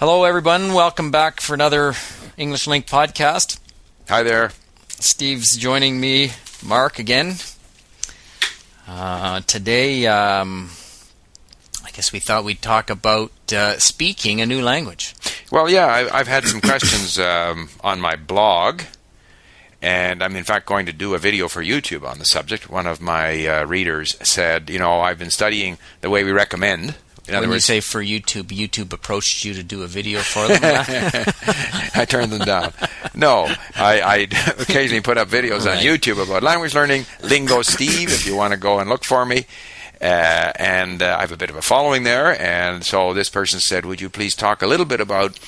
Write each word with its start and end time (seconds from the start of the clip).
Hello, 0.00 0.24
everyone. 0.24 0.72
Welcome 0.72 1.10
back 1.10 1.42
for 1.42 1.52
another 1.52 1.92
English 2.38 2.64
LingQ 2.64 2.86
podcast. 2.86 3.60
Hi 4.08 4.22
there. 4.22 4.52
Steve's 4.88 5.54
joining 5.58 6.00
me, 6.00 6.30
Mark, 6.64 6.98
again. 6.98 7.34
Uh, 8.88 9.40
today, 9.40 10.06
um, 10.06 10.70
I 11.84 11.90
guess 11.90 12.14
we 12.14 12.18
thought 12.18 12.44
we'd 12.44 12.62
talk 12.62 12.88
about 12.88 13.30
uh, 13.52 13.78
speaking 13.78 14.40
a 14.40 14.46
new 14.46 14.62
language. 14.62 15.14
Well, 15.52 15.68
yeah, 15.68 15.84
I, 15.86 16.16
have 16.16 16.28
had 16.28 16.46
some 16.46 16.60
questions 16.62 17.18
um, 17.18 17.68
on 17.84 18.00
my 18.00 18.16
blog, 18.16 18.80
and 19.82 20.22
I'm 20.22 20.34
in 20.34 20.44
fact 20.44 20.64
going 20.64 20.86
to 20.86 20.94
do 20.94 21.12
a 21.12 21.18
video 21.18 21.46
for 21.46 21.62
YouTube 21.62 22.08
on 22.08 22.18
the 22.18 22.24
subject. 22.24 22.70
One 22.70 22.86
of 22.86 23.02
my 23.02 23.46
uh, 23.46 23.64
readers 23.66 24.16
said, 24.26 24.70
you 24.70 24.78
know, 24.78 25.02
I've 25.02 25.18
been 25.18 25.30
studying 25.30 25.76
the 26.00 26.08
way 26.08 26.24
we 26.24 26.32
recommend 26.32 26.94
in 27.28 27.34
when 27.34 27.50
words, 27.50 27.68
you 27.68 27.74
say 27.74 27.80
for 27.80 28.02
YouTube, 28.02 28.44
YouTube 28.44 28.92
approached 28.92 29.44
you 29.44 29.54
to 29.54 29.62
do 29.62 29.82
a 29.82 29.86
video 29.86 30.20
for 30.20 30.48
them. 30.48 30.60
I 31.94 32.04
turned 32.04 32.32
them 32.32 32.44
down. 32.44 32.72
No, 33.14 33.44
I, 33.76 34.00
I 34.00 34.16
occasionally 34.58 35.02
put 35.02 35.18
up 35.18 35.28
videos 35.28 35.66
right. 35.66 35.78
on 35.78 35.84
YouTube 35.84 36.22
about 36.22 36.42
language 36.42 36.74
learning. 36.74 37.06
Lingo 37.22 37.62
Steve, 37.62 38.08
if 38.08 38.26
you 38.26 38.36
want 38.36 38.52
to 38.52 38.58
go 38.58 38.78
and 38.78 38.88
look 38.88 39.04
for 39.04 39.24
me. 39.24 39.46
Uh, 40.00 40.52
and 40.56 41.02
uh, 41.02 41.16
I 41.18 41.20
have 41.20 41.32
a 41.32 41.36
bit 41.36 41.50
of 41.50 41.56
a 41.56 41.62
following 41.62 42.04
there. 42.04 42.40
And 42.40 42.84
so 42.84 43.12
this 43.12 43.28
person 43.28 43.60
said, 43.60 43.84
"Would 43.84 44.00
you 44.00 44.08
please 44.08 44.34
talk 44.34 44.62
a 44.62 44.66
little 44.66 44.86
bit 44.86 45.00
about 45.00 45.38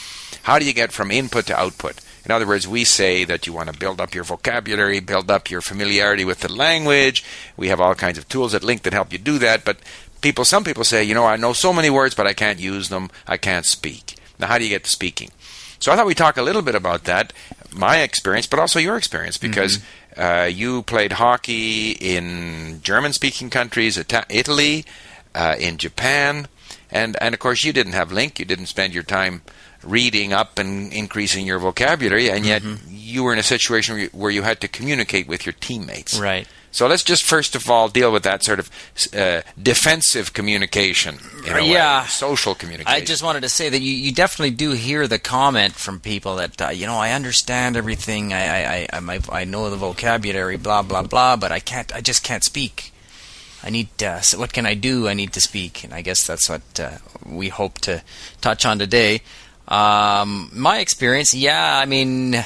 how 0.43 0.59
do 0.59 0.67
you 0.67 0.75
get 0.75 0.93
from 0.93 1.11
input 1.11 1.47
to 1.47 1.59
output?" 1.59 2.01
In 2.25 2.31
other 2.31 2.47
words, 2.47 2.69
we 2.69 2.85
say 2.85 3.25
that 3.25 3.47
you 3.47 3.53
want 3.53 3.73
to 3.73 3.79
build 3.79 4.01
up 4.01 4.15
your 4.15 4.25
vocabulary, 4.25 5.01
build 5.01 5.31
up 5.31 5.51
your 5.51 5.61
familiarity 5.61 6.25
with 6.25 6.41
the 6.41 6.53
language. 6.53 7.25
We 7.57 7.69
have 7.69 7.81
all 7.81 7.95
kinds 7.95 8.19
of 8.19 8.29
tools 8.29 8.55
at 8.55 8.63
LingQ 8.63 8.83
that 8.83 8.93
help 8.93 9.13
you 9.13 9.19
do 9.19 9.39
that. 9.39 9.65
But 9.65 9.79
people, 10.23 10.45
some 10.45 10.65
people 10.65 10.85
say, 10.85 11.05
you 11.05 11.15
know, 11.15 11.27
I 11.27 11.37
know 11.37 11.53
so 11.53 11.73
many 11.73 11.91
words, 11.91 12.15
but 12.15 12.27
I 12.27 12.33
can't 12.33 12.59
use 12.59 12.89
them. 12.89 13.11
I 13.27 13.37
can't 13.37 13.67
speak. 13.67 14.17
Now, 14.39 14.47
how 14.47 14.59
do 14.59 14.65
you 14.65 14.71
get 14.71 14.85
to 14.85 14.91
speaking? 14.91 15.31
So 15.79 15.93
I 15.93 15.97
thought 15.97 16.07
we'd 16.07 16.17
talk 16.17 16.37
a 16.37 16.43
little 16.43 16.63
bit 16.63 16.77
about 16.77 17.05
that, 17.05 17.33
my 17.73 17.99
experience, 17.99 18.47
but 18.47 18.61
also 18.61 18.79
your 18.79 18.97
experience, 18.97 19.37
because 19.37 19.79
mm-hmm. 19.79 20.21
uh, 20.23 20.45
you 20.45 20.83
played 20.83 21.13
hockey 21.13 21.91
in 21.93 22.81
German-speaking 22.83 23.51
countries, 23.51 23.99
Italy, 24.31 24.85
uh, 25.35 25.57
in 25.59 25.79
Japan, 25.79 26.47
and 26.91 27.17
and 27.21 27.35
of 27.35 27.41
course 27.41 27.65
you 27.65 27.73
didn't 27.73 27.95
have 27.95 28.11
LingQ. 28.11 28.39
You 28.41 28.45
didn't 28.45 28.67
spend 28.67 28.95
your 28.95 29.03
time 29.03 29.43
reading 29.83 30.33
up 30.33 30.59
and 30.59 30.93
increasing 30.93 31.47
your 31.47 31.59
vocabulary, 31.59 32.31
and 32.31 32.47
yet 32.47 32.63
mm-hmm. 32.63 32.87
you 32.91 33.25
were 33.25 33.33
in 33.33 33.39
a 33.39 33.43
situation 33.43 34.09
where 34.13 34.31
you 34.31 34.43
had 34.43 34.61
to 34.61 34.69
communicate 34.69 35.27
with 35.27 35.45
your 35.45 35.55
teammates. 35.55 36.19
Right. 36.19 36.47
So 36.73 36.87
let's 36.87 37.05
just 37.05 37.23
first 37.25 37.55
of 37.55 37.71
all 37.71 37.89
deal 37.89 38.11
with 38.11 38.23
that 38.25 38.43
sort 38.43 38.59
of 38.59 38.71
uh, 39.15 39.43
defensive 39.63 40.33
communication. 40.33 41.19
yeah, 41.47 42.03
way, 42.03 42.09
social 42.09 42.55
communication. 42.55 43.03
I 43.03 43.05
just 43.05 43.23
wanted 43.23 43.43
to 43.43 43.51
say 43.51 43.69
that 43.69 43.81
you, 43.81 43.93
you 43.93 44.11
definitely 44.11 44.57
do 44.57 44.73
hear 44.73 45.07
the 45.07 45.19
comment 45.19 45.75
from 45.75 46.01
people 46.01 46.37
that 46.37 46.61
uh, 46.61 46.69
you 46.71 46.87
know 46.87 46.97
I 46.97 47.13
understand 47.13 47.77
everything. 47.77 48.33
I 48.33 48.87
I, 48.87 48.89
I 48.91 49.21
I 49.31 49.45
know 49.45 49.69
the 49.69 49.77
vocabulary, 49.77 50.57
blah 50.57 50.83
blah 50.83 51.03
blah, 51.03 51.37
but 51.37 51.53
I 51.53 51.61
can't. 51.61 51.95
I 51.95 52.01
just 52.01 52.25
can't 52.25 52.43
speak. 52.43 52.93
I 53.63 53.69
need. 53.69 54.03
Uh, 54.03 54.23
so 54.23 54.39
what 54.39 54.55
can 54.55 54.65
I 54.65 54.73
do? 54.73 55.09
I 55.09 55.15
need 55.15 55.35
to 55.35 55.43
speak, 55.43 55.85
and 55.85 55.93
I 55.93 56.01
guess 56.01 56.27
that's 56.27 56.49
what 56.49 56.81
uh, 56.81 56.99
we 57.25 57.51
hope 57.51 57.81
to 57.81 58.03
touch 58.41 58.65
on 58.65 58.79
today. 58.79 59.21
Um, 59.69 60.51
my 60.55 60.79
experience, 60.79 61.35
yeah, 61.35 61.79
I 61.79 61.85
mean 61.85 62.43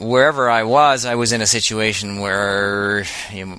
wherever 0.00 0.48
I 0.50 0.62
was, 0.64 1.04
I 1.04 1.14
was 1.14 1.32
in 1.32 1.42
a 1.42 1.46
situation 1.46 2.20
where 2.20 3.04
you 3.32 3.46
know, 3.46 3.58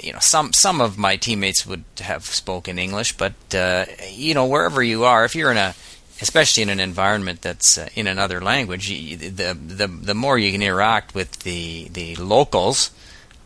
you 0.00 0.12
know 0.12 0.18
some 0.20 0.52
some 0.52 0.80
of 0.80 0.98
my 0.98 1.16
teammates 1.16 1.66
would 1.66 1.84
have 2.00 2.24
spoken 2.24 2.78
English, 2.78 3.16
but 3.16 3.34
uh, 3.54 3.84
you 4.10 4.34
know 4.34 4.46
wherever 4.46 4.82
you 4.82 5.04
are, 5.04 5.24
if 5.24 5.34
you're 5.34 5.50
in 5.50 5.58
a 5.58 5.74
especially 6.22 6.62
in 6.62 6.70
an 6.70 6.80
environment 6.80 7.42
that's 7.42 7.78
uh, 7.78 7.88
in 7.94 8.06
another 8.06 8.40
language, 8.40 8.88
the 8.88 9.52
the 9.52 9.86
the 9.86 10.14
more 10.14 10.38
you 10.38 10.50
can 10.50 10.62
interact 10.62 11.14
with 11.14 11.30
the 11.40 11.88
the 11.92 12.16
locals, 12.16 12.90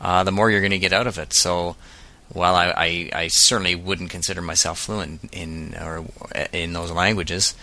uh, 0.00 0.22
the 0.22 0.32
more 0.32 0.50
you're 0.50 0.60
going 0.60 0.70
to 0.70 0.78
get 0.78 0.92
out 0.92 1.06
of 1.06 1.18
it. 1.18 1.34
So. 1.34 1.76
While 2.32 2.54
I, 2.56 2.72
I, 2.74 3.10
I 3.12 3.28
certainly 3.28 3.76
wouldn't 3.76 4.10
consider 4.10 4.40
myself 4.40 4.78
fluent 4.78 5.28
in 5.30 5.74
or 5.74 6.06
in 6.52 6.72
those 6.72 6.90
languages, 6.90 7.54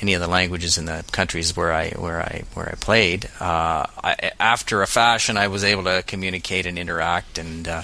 any 0.00 0.14
of 0.14 0.20
the 0.20 0.28
languages 0.28 0.78
in 0.78 0.86
the 0.86 1.04
countries 1.12 1.56
where 1.56 1.72
I 1.72 1.90
where 1.90 2.20
I 2.20 2.44
where 2.54 2.68
I 2.68 2.74
played. 2.74 3.26
Uh, 3.38 3.86
I, 4.02 4.32
after 4.40 4.82
a 4.82 4.86
fashion, 4.86 5.36
I 5.36 5.48
was 5.48 5.64
able 5.64 5.84
to 5.84 6.02
communicate 6.06 6.66
and 6.66 6.78
interact, 6.78 7.38
and 7.38 7.68
uh, 7.68 7.82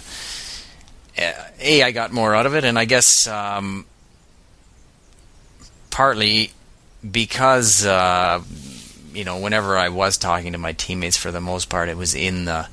a 1.19 1.83
I 1.83 1.91
got 1.91 2.13
more 2.13 2.35
out 2.35 2.47
of 2.47 2.55
it, 2.55 2.65
and 2.65 2.79
I 2.79 2.85
guess 2.85 3.27
um, 3.27 3.87
partly 5.91 6.53
because 7.09 7.85
uh, 7.85 8.43
you 9.13 9.25
know 9.25 9.39
whenever 9.39 9.77
I 9.77 9.89
was 9.89 10.17
talking 10.17 10.53
to 10.53 10.59
my 10.59 10.73
teammates, 10.73 11.17
for 11.17 11.31
the 11.31 11.41
most 11.41 11.69
part, 11.69 11.89
it 11.89 11.97
was 11.97 12.15
in 12.15 12.45
the 12.45 12.69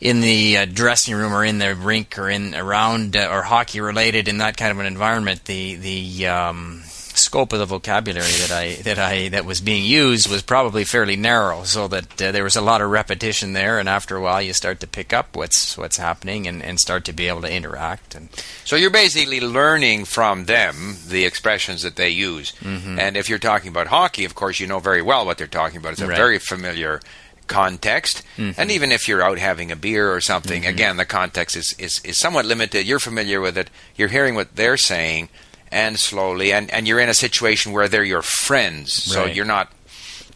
in 0.00 0.20
the 0.20 0.58
uh, 0.58 0.64
dressing 0.66 1.14
room 1.14 1.32
or 1.32 1.44
in 1.44 1.58
the 1.58 1.74
rink 1.74 2.18
or 2.18 2.28
in 2.28 2.54
around 2.54 3.16
uh, 3.16 3.28
or 3.30 3.42
hockey 3.42 3.80
related 3.80 4.28
in 4.28 4.38
that 4.38 4.56
kind 4.56 4.70
of 4.70 4.78
an 4.78 4.86
environment 4.86 5.44
the 5.46 5.76
the 5.76 6.26
um, 6.26 6.82
scope 7.26 7.52
of 7.52 7.58
the 7.58 7.66
vocabulary 7.66 8.30
that 8.44 8.52
I 8.52 8.74
that 8.82 8.98
I 8.98 9.28
that 9.28 9.44
was 9.44 9.60
being 9.60 9.84
used 9.84 10.30
was 10.30 10.42
probably 10.42 10.84
fairly 10.84 11.16
narrow, 11.16 11.64
so 11.64 11.88
that 11.88 12.22
uh, 12.22 12.32
there 12.32 12.44
was 12.44 12.56
a 12.56 12.60
lot 12.60 12.80
of 12.80 12.90
repetition 12.90 13.52
there, 13.52 13.78
and 13.78 13.88
after 13.88 14.16
a 14.16 14.20
while, 14.20 14.40
you 14.40 14.52
start 14.52 14.80
to 14.80 14.86
pick 14.86 15.12
up 15.12 15.36
what's 15.36 15.76
what's 15.76 15.98
happening 15.98 16.46
and, 16.46 16.62
and 16.62 16.78
start 16.78 17.04
to 17.04 17.12
be 17.12 17.28
able 17.28 17.42
to 17.42 17.52
interact. 17.52 18.14
And 18.14 18.28
so 18.64 18.76
you're 18.76 18.90
basically 18.90 19.40
learning 19.40 20.06
from 20.06 20.46
them 20.46 20.96
the 21.08 21.24
expressions 21.24 21.82
that 21.82 21.96
they 21.96 22.10
use. 22.10 22.52
Mm-hmm. 22.60 22.98
And 22.98 23.16
if 23.16 23.28
you're 23.28 23.38
talking 23.38 23.68
about 23.68 23.88
hockey, 23.88 24.24
of 24.24 24.34
course, 24.34 24.60
you 24.60 24.66
know 24.66 24.78
very 24.78 25.02
well 25.02 25.26
what 25.26 25.36
they're 25.36 25.46
talking 25.46 25.78
about. 25.78 25.92
It's 25.92 26.00
a 26.00 26.06
right. 26.06 26.16
very 26.16 26.38
familiar 26.38 27.00
context. 27.46 28.22
Mm-hmm. 28.36 28.60
And 28.60 28.70
even 28.70 28.92
if 28.92 29.08
you're 29.08 29.22
out 29.22 29.38
having 29.38 29.70
a 29.70 29.76
beer 29.76 30.12
or 30.12 30.20
something, 30.20 30.62
mm-hmm. 30.62 30.70
again, 30.70 30.96
the 30.96 31.04
context 31.04 31.56
is, 31.56 31.74
is, 31.78 32.00
is 32.04 32.18
somewhat 32.18 32.46
limited. 32.46 32.86
You're 32.86 32.98
familiar 32.98 33.40
with 33.40 33.58
it. 33.58 33.70
You're 33.96 34.08
hearing 34.08 34.34
what 34.34 34.56
they're 34.56 34.76
saying 34.76 35.28
and 35.76 35.98
slowly 35.98 36.52
and, 36.52 36.70
and 36.70 36.88
you're 36.88 37.00
in 37.00 37.08
a 37.08 37.14
situation 37.14 37.72
where 37.72 37.88
they're 37.88 38.02
your 38.02 38.22
friends 38.22 38.92
so 38.92 39.24
right. 39.24 39.36
you're 39.36 39.44
not 39.44 39.70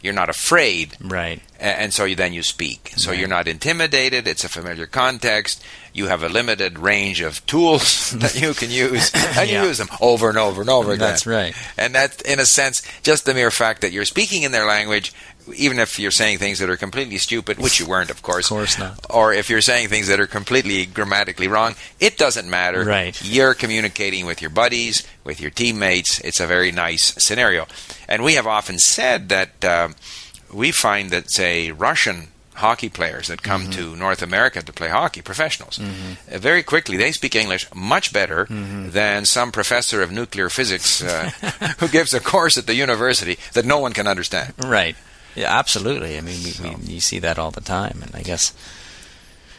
you're 0.01 0.13
not 0.13 0.29
afraid. 0.29 0.97
Right. 0.99 1.41
And, 1.59 1.79
and 1.79 1.93
so 1.93 2.05
you, 2.05 2.15
then 2.15 2.33
you 2.33 2.43
speak. 2.43 2.93
So 2.95 3.11
right. 3.11 3.19
you're 3.19 3.27
not 3.27 3.47
intimidated. 3.47 4.27
It's 4.27 4.43
a 4.43 4.49
familiar 4.49 4.87
context. 4.87 5.63
You 5.93 6.07
have 6.07 6.23
a 6.23 6.29
limited 6.29 6.79
range 6.79 7.21
of 7.21 7.45
tools 7.45 8.11
that 8.17 8.39
you 8.39 8.53
can 8.53 8.71
use. 8.71 9.11
And 9.31 9.49
yeah. 9.49 9.61
you 9.61 9.69
use 9.69 9.77
them 9.77 9.87
over 10.01 10.29
and 10.29 10.37
over 10.37 10.61
and 10.61 10.69
over 10.69 10.91
again. 10.91 10.99
that's 10.99 11.25
right. 11.25 11.55
And 11.77 11.95
that 11.95 12.21
in 12.23 12.39
a 12.39 12.45
sense 12.45 12.81
just 13.01 13.25
the 13.25 13.33
mere 13.33 13.49
fact 13.49 13.81
that 13.81 13.91
you're 13.91 14.05
speaking 14.05 14.43
in 14.43 14.51
their 14.51 14.65
language 14.65 15.13
even 15.55 15.79
if 15.79 15.99
you're 15.99 16.11
saying 16.11 16.37
things 16.37 16.59
that 16.59 16.69
are 16.69 16.77
completely 16.77 17.17
stupid, 17.17 17.57
which 17.57 17.79
you 17.79 17.87
weren't, 17.87 18.09
of 18.09 18.21
course. 18.21 18.45
Of 18.45 18.57
course 18.57 18.79
not. 18.79 19.05
Or 19.09 19.33
if 19.33 19.49
you're 19.49 19.61
saying 19.61 19.87
things 19.87 20.07
that 20.07 20.19
are 20.19 20.27
completely 20.27 20.85
grammatically 20.85 21.47
wrong, 21.47 21.75
it 21.99 22.17
doesn't 22.17 22.49
matter. 22.49 22.83
Right. 22.83 23.19
You're 23.23 23.53
communicating 23.53 24.25
with 24.25 24.41
your 24.41 24.49
buddies, 24.49 25.07
with 25.23 25.39
your 25.39 25.51
teammates. 25.51 26.19
It's 26.21 26.39
a 26.39 26.47
very 26.47 26.71
nice 26.71 27.13
scenario. 27.23 27.67
And 28.07 28.23
we 28.23 28.35
have 28.35 28.47
often 28.47 28.79
said 28.79 29.29
that 29.29 29.63
uh, 29.63 29.89
we 30.51 30.71
find 30.71 31.11
that, 31.11 31.31
say, 31.31 31.71
Russian 31.71 32.27
hockey 32.61 32.89
players 32.89 33.27
that 33.27 33.41
come 33.41 33.63
mm-hmm. 33.63 33.71
to 33.71 33.95
North 33.95 34.21
America 34.21 34.61
to 34.61 34.73
play 34.73 34.89
hockey, 34.89 35.21
professionals, 35.21 35.77
mm-hmm. 35.77 36.33
uh, 36.33 36.37
very 36.37 36.63
quickly 36.63 36.97
they 36.97 37.11
speak 37.11 37.35
English 37.35 37.67
much 37.73 38.13
better 38.13 38.45
mm-hmm. 38.45 38.89
than 38.89 39.25
some 39.25 39.51
professor 39.51 40.01
of 40.01 40.11
nuclear 40.11 40.49
physics 40.49 41.03
uh, 41.03 41.29
who 41.79 41.87
gives 41.87 42.13
a 42.13 42.19
course 42.19 42.57
at 42.57 42.67
the 42.67 42.75
university 42.75 43.37
that 43.53 43.65
no 43.65 43.79
one 43.79 43.93
can 43.93 44.07
understand. 44.07 44.53
Right. 44.63 44.95
Yeah, 45.35 45.57
absolutely. 45.57 46.17
I 46.17 46.21
mean, 46.21 46.43
we, 46.43 46.51
so. 46.51 46.63
we, 46.63 46.93
you 46.93 46.99
see 46.99 47.19
that 47.19 47.39
all 47.39 47.51
the 47.51 47.61
time, 47.61 47.99
and 48.01 48.15
I 48.15 48.21
guess. 48.21 48.53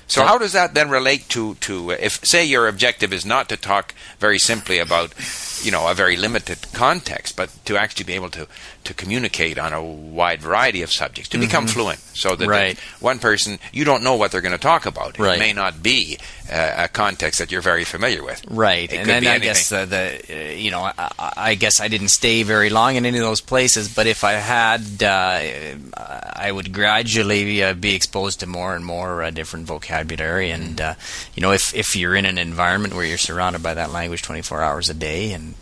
So, 0.06 0.20
so, 0.20 0.26
how 0.26 0.36
does 0.36 0.52
that 0.52 0.74
then 0.74 0.90
relate 0.90 1.28
to 1.30 1.54
to 1.54 1.92
uh, 1.92 1.96
if 1.98 2.24
say 2.24 2.44
your 2.44 2.68
objective 2.68 3.12
is 3.12 3.24
not 3.24 3.48
to 3.48 3.56
talk 3.56 3.94
very 4.18 4.38
simply 4.38 4.78
about 4.78 5.14
you 5.62 5.70
know 5.70 5.88
a 5.88 5.94
very 5.94 6.16
limited 6.16 6.58
context, 6.72 7.36
but 7.36 7.50
to 7.64 7.76
actually 7.76 8.04
be 8.04 8.12
able 8.12 8.30
to 8.30 8.46
to 8.84 8.94
communicate 8.94 9.58
on 9.58 9.72
a 9.72 9.82
wide 9.82 10.40
variety 10.40 10.82
of 10.82 10.90
subjects, 10.90 11.28
to 11.30 11.36
mm-hmm. 11.36 11.46
become 11.46 11.66
fluent, 11.66 11.98
so 11.98 12.34
that, 12.34 12.48
right. 12.48 12.78
one 13.00 13.18
person 13.18 13.58
you 13.72 13.84
don't 13.84 14.02
know 14.02 14.16
what 14.16 14.32
they're 14.32 14.40
going 14.40 14.52
to 14.52 14.58
talk 14.58 14.86
about. 14.86 15.18
Right. 15.18 15.36
It 15.36 15.38
may 15.38 15.52
not 15.52 15.82
be 15.82 16.18
uh, 16.50 16.74
a 16.78 16.88
context 16.88 17.38
that 17.38 17.52
you're 17.52 17.62
very 17.62 17.84
familiar 17.84 18.22
with. 18.24 18.44
Right, 18.48 18.92
it 18.92 18.96
and 18.96 19.08
then 19.08 19.26
I 19.26 19.38
guess 19.38 19.68
the, 19.68 19.86
the 19.86 20.50
uh, 20.50 20.52
you 20.52 20.70
know 20.70 20.80
I, 20.80 21.32
I, 21.36 21.54
guess 21.54 21.80
I 21.80 21.88
didn't 21.88 22.08
stay 22.08 22.42
very 22.42 22.70
long 22.70 22.96
in 22.96 23.06
any 23.06 23.18
of 23.18 23.24
those 23.24 23.40
places, 23.40 23.92
but 23.94 24.06
if 24.06 24.24
I 24.24 24.32
had, 24.32 25.02
uh, 25.02 25.76
I 25.96 26.50
would 26.50 26.72
gradually 26.72 27.62
uh, 27.62 27.74
be 27.74 27.94
exposed 27.94 28.40
to 28.40 28.46
more 28.46 28.74
and 28.74 28.84
more 28.84 29.22
uh, 29.22 29.30
different 29.30 29.66
vocabulary, 29.66 30.50
and 30.50 30.80
uh, 30.80 30.94
you 31.34 31.40
know 31.40 31.52
if 31.52 31.74
if 31.74 31.94
you're 31.96 32.16
in 32.16 32.26
an 32.26 32.38
environment 32.38 32.94
where 32.94 33.04
you're 33.04 33.18
surrounded 33.18 33.62
by 33.62 33.74
that 33.74 33.92
language 33.92 34.22
24 34.22 34.62
hours 34.62 34.88
a 34.88 34.94
day 34.94 35.32
and 35.32 35.54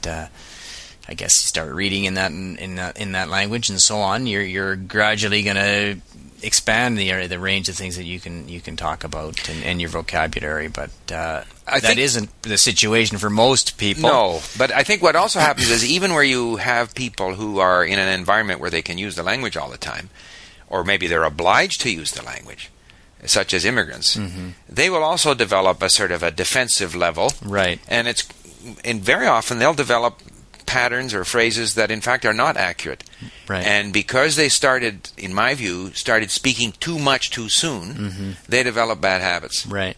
I 1.11 1.15
guess 1.15 1.43
you 1.43 1.47
start 1.49 1.75
reading 1.75 2.05
in 2.05 2.15
that 2.15 2.31
in 2.31 2.77
that 2.77 2.97
in 2.97 3.13
that 3.13 3.29
language 3.29 3.69
and 3.69 3.81
so 3.81 3.99
on. 3.99 4.27
You're 4.27 4.43
you're 4.43 4.77
gradually 4.77 5.43
going 5.43 5.57
to 5.57 6.01
expand 6.43 6.97
the 6.97 7.27
the 7.27 7.39
range 7.39 7.69
of 7.69 7.75
things 7.75 7.97
that 7.97 8.05
you 8.05 8.21
can 8.21 8.49
you 8.49 8.61
can 8.61 8.77
talk 8.77 9.03
about 9.05 9.49
and, 9.49 9.63
and 9.65 9.81
your 9.81 9.91
vocabulary. 9.91 10.69
But 10.69 10.91
uh, 11.13 11.43
I 11.67 11.81
that 11.81 11.99
isn't 11.99 12.31
the 12.43 12.57
situation 12.57 13.19
for 13.19 13.29
most 13.29 13.77
people. 13.77 14.09
No, 14.09 14.41
but 14.57 14.71
I 14.73 14.85
think 14.85 15.03
what 15.03 15.17
also 15.17 15.41
happens 15.41 15.69
is 15.69 15.85
even 15.85 16.15
where 16.15 16.23
you 16.23 16.57
have 16.57 16.95
people 16.95 17.35
who 17.35 17.59
are 17.59 17.85
in 17.85 17.99
an 17.99 18.09
environment 18.19 18.61
where 18.61 18.71
they 18.71 18.83
can 18.83 18.97
use 18.97 19.17
the 19.17 19.23
language 19.25 19.57
all 19.57 19.69
the 19.71 19.79
time, 19.79 20.11
or 20.69 20.85
maybe 20.85 21.09
they're 21.09 21.25
obliged 21.25 21.81
to 21.83 21.91
use 21.91 22.13
the 22.13 22.23
language, 22.23 22.71
such 23.27 23.53
as 23.53 23.65
immigrants, 23.65 24.19
they 24.69 24.89
will 24.89 25.03
also 25.03 25.35
develop 25.35 25.83
a 25.83 25.91
sort 25.91 26.13
of 26.13 26.23
a 26.23 26.31
defensive 26.31 26.95
level, 26.95 27.33
Right. 27.45 27.81
and 27.89 28.07
it's 28.09 28.27
and 28.85 29.01
very 29.03 29.27
often 29.27 29.59
they'll 29.59 29.75
develop 29.75 30.21
patterns 30.71 31.13
or 31.13 31.25
phrases 31.25 31.75
that 31.75 31.91
in 31.91 32.01
fact 32.01 32.25
are 32.25 32.33
not 32.33 32.57
accurate. 32.57 33.03
Right. 33.49 33.67
And 33.67 33.93
because 33.93 34.37
they 34.37 34.49
started, 34.49 35.11
in 35.19 35.35
my 35.35 35.57
view, 35.57 35.93
started 35.95 36.31
speaking 36.31 36.71
too 36.79 36.97
much 36.97 37.31
too 37.31 37.49
soon, 37.49 37.95
mm-hmm. 37.95 38.31
they 38.49 38.63
develop 38.63 39.01
bad 39.01 39.21
habits. 39.21 39.67
Right. 39.67 39.97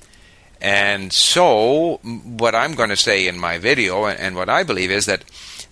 And 0.62 1.12
so, 1.12 2.00
what 2.02 2.54
I'm 2.54 2.74
going 2.74 2.88
to 2.88 2.96
say 2.96 3.28
in 3.28 3.38
my 3.38 3.58
video, 3.58 4.06
and, 4.06 4.18
and 4.18 4.34
what 4.34 4.48
I 4.48 4.62
believe 4.62 4.90
is 4.90 5.04
that 5.04 5.24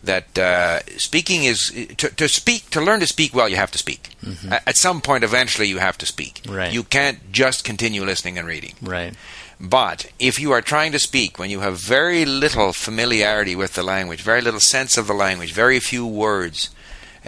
that 0.05 0.38
uh, 0.38 0.81
speaking 0.97 1.44
is 1.44 1.70
to, 1.99 2.08
to 2.08 2.29
speak 2.29 2.70
to 2.70 2.81
learn 2.81 3.00
to 3.00 3.06
speak 3.06 3.35
well. 3.35 3.49
You 3.49 3.56
have 3.56 3.70
to 3.73 3.79
speak. 3.79 4.14
A- 4.50 4.69
At 4.69 4.76
some 4.76 5.00
point, 5.00 5.25
eventually, 5.25 5.69
you 5.69 5.79
have 5.79 5.99
to 5.99 6.06
speak. 6.06 6.41
Right. 6.49 6.73
You 6.73 6.82
can't 6.85 7.31
just 7.32 7.64
continue 7.64 8.05
listening 8.05 8.38
and 8.38 8.47
reading. 8.49 8.75
Right. 8.82 9.14
But 9.61 10.11
if 10.19 10.41
you 10.41 10.52
are 10.52 10.62
trying 10.62 10.93
to 10.93 10.99
speak 10.99 11.38
when 11.38 11.50
you 11.50 11.61
have 11.61 11.79
very 11.79 12.25
little 12.25 12.73
familiarity 12.73 13.55
with 13.55 13.75
the 13.75 13.82
language, 13.82 14.23
very 14.23 14.41
little 14.41 14.61
sense 14.61 14.97
of 14.97 15.06
the 15.06 15.12
language, 15.12 15.52
very 15.52 15.79
few 15.81 16.06
words, 16.06 16.70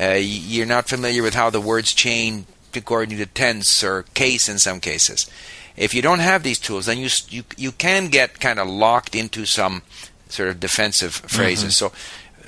uh, 0.00 0.16
you're 0.18 0.64
not 0.64 0.88
familiar 0.88 1.22
with 1.22 1.34
how 1.34 1.50
the 1.50 1.60
words 1.60 1.92
change 1.92 2.46
according 2.74 3.18
to 3.18 3.26
tense 3.26 3.84
or 3.84 4.04
case 4.14 4.48
in 4.48 4.58
some 4.58 4.80
cases. 4.80 5.30
If 5.76 5.92
you 5.94 6.00
don't 6.00 6.20
have 6.20 6.42
these 6.42 6.58
tools, 6.58 6.86
then 6.86 6.96
you 6.96 7.10
you 7.28 7.44
you 7.58 7.72
can 7.72 8.08
get 8.08 8.40
kind 8.40 8.58
of 8.58 8.66
locked 8.66 9.14
into 9.14 9.44
some 9.44 9.82
sort 10.30 10.48
of 10.48 10.58
defensive 10.58 11.14
phrases. 11.14 11.76
So. 11.76 11.92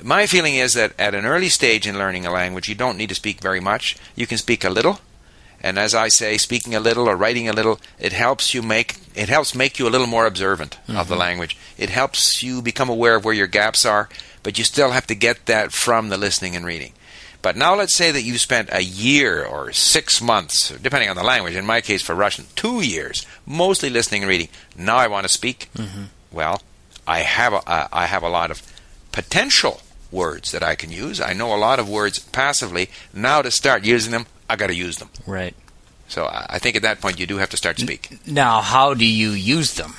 My 0.03 0.25
feeling 0.25 0.55
is 0.55 0.73
that 0.73 0.93
at 0.99 1.15
an 1.15 1.25
early 1.25 1.49
stage 1.49 1.87
in 1.87 1.97
learning 1.97 2.25
a 2.25 2.31
language, 2.31 2.67
you 2.67 2.75
don't 2.75 2.97
need 2.97 3.09
to 3.09 3.15
speak 3.15 3.41
very 3.41 3.59
much. 3.59 3.95
You 4.15 4.27
can 4.27 4.37
speak 4.37 4.63
a 4.63 4.69
little, 4.69 4.99
and 5.61 5.79
as 5.79 5.95
I 5.95 6.09
say, 6.09 6.37
speaking 6.37 6.75
a 6.75 6.79
little 6.79 7.07
or 7.09 7.15
writing 7.15 7.49
a 7.49 7.53
little, 7.53 7.79
it 7.97 8.13
helps 8.13 8.53
you 8.53 8.61
make 8.61 8.97
it 9.15 9.29
helps 9.29 9.55
make 9.55 9.79
you 9.79 9.87
a 9.87 9.89
little 9.89 10.07
more 10.07 10.25
observant 10.25 10.77
of 10.89 11.07
the 11.07 11.15
language. 11.15 11.57
It 11.77 11.89
helps 11.89 12.43
you 12.43 12.61
become 12.61 12.89
aware 12.89 13.15
of 13.15 13.23
where 13.25 13.33
your 13.33 13.47
gaps 13.47 13.85
are, 13.85 14.09
but 14.43 14.57
you 14.57 14.63
still 14.63 14.91
have 14.91 15.07
to 15.07 15.15
get 15.15 15.45
that 15.45 15.71
from 15.71 16.09
the 16.09 16.17
listening 16.17 16.55
and 16.55 16.65
reading. 16.65 16.93
But 17.41 17.55
now 17.55 17.75
let's 17.75 17.95
say 17.95 18.11
that 18.11 18.23
you 18.23 18.37
spent 18.37 18.69
a 18.71 18.83
year 18.83 19.45
or 19.45 19.71
six 19.71 20.21
months, 20.21 20.71
depending 20.81 21.09
on 21.09 21.15
the 21.15 21.23
language. 21.23 21.55
In 21.55 21.65
my 21.65 21.79
case, 21.79 22.01
for 22.01 22.15
Russian, 22.15 22.45
two 22.55 22.81
years, 22.81 23.25
mostly 23.45 23.89
listening 23.89 24.23
and 24.23 24.29
reading. 24.29 24.49
Now 24.75 24.97
I 24.97 25.07
want 25.07 25.25
to 25.25 25.33
speak. 25.33 25.69
Well, 26.31 26.61
I 27.07 27.19
have 27.19 27.53
a, 27.53 27.57
uh, 27.69 27.87
I 27.93 28.07
have 28.07 28.23
a 28.23 28.29
lot 28.29 28.51
of 28.51 28.61
potential 29.11 29.79
words 30.11 30.51
that 30.51 30.63
I 30.63 30.75
can 30.75 30.91
use. 30.91 31.19
I 31.19 31.33
know 31.33 31.53
a 31.53 31.57
lot 31.57 31.79
of 31.79 31.89
words 31.89 32.19
passively. 32.19 32.89
Now 33.13 33.41
to 33.41 33.51
start 33.51 33.83
using 33.83 34.11
them, 34.11 34.25
I 34.49 34.55
got 34.55 34.67
to 34.67 34.75
use 34.75 34.97
them. 34.97 35.09
Right. 35.25 35.55
So 36.07 36.27
I 36.31 36.59
think 36.59 36.75
at 36.75 36.83
that 36.83 37.01
point 37.01 37.19
you 37.19 37.25
do 37.25 37.37
have 37.37 37.49
to 37.49 37.57
start 37.57 37.79
speaking. 37.79 38.19
Now, 38.27 38.61
how 38.61 38.93
do 38.93 39.05
you 39.05 39.31
use 39.31 39.73
them? 39.73 39.95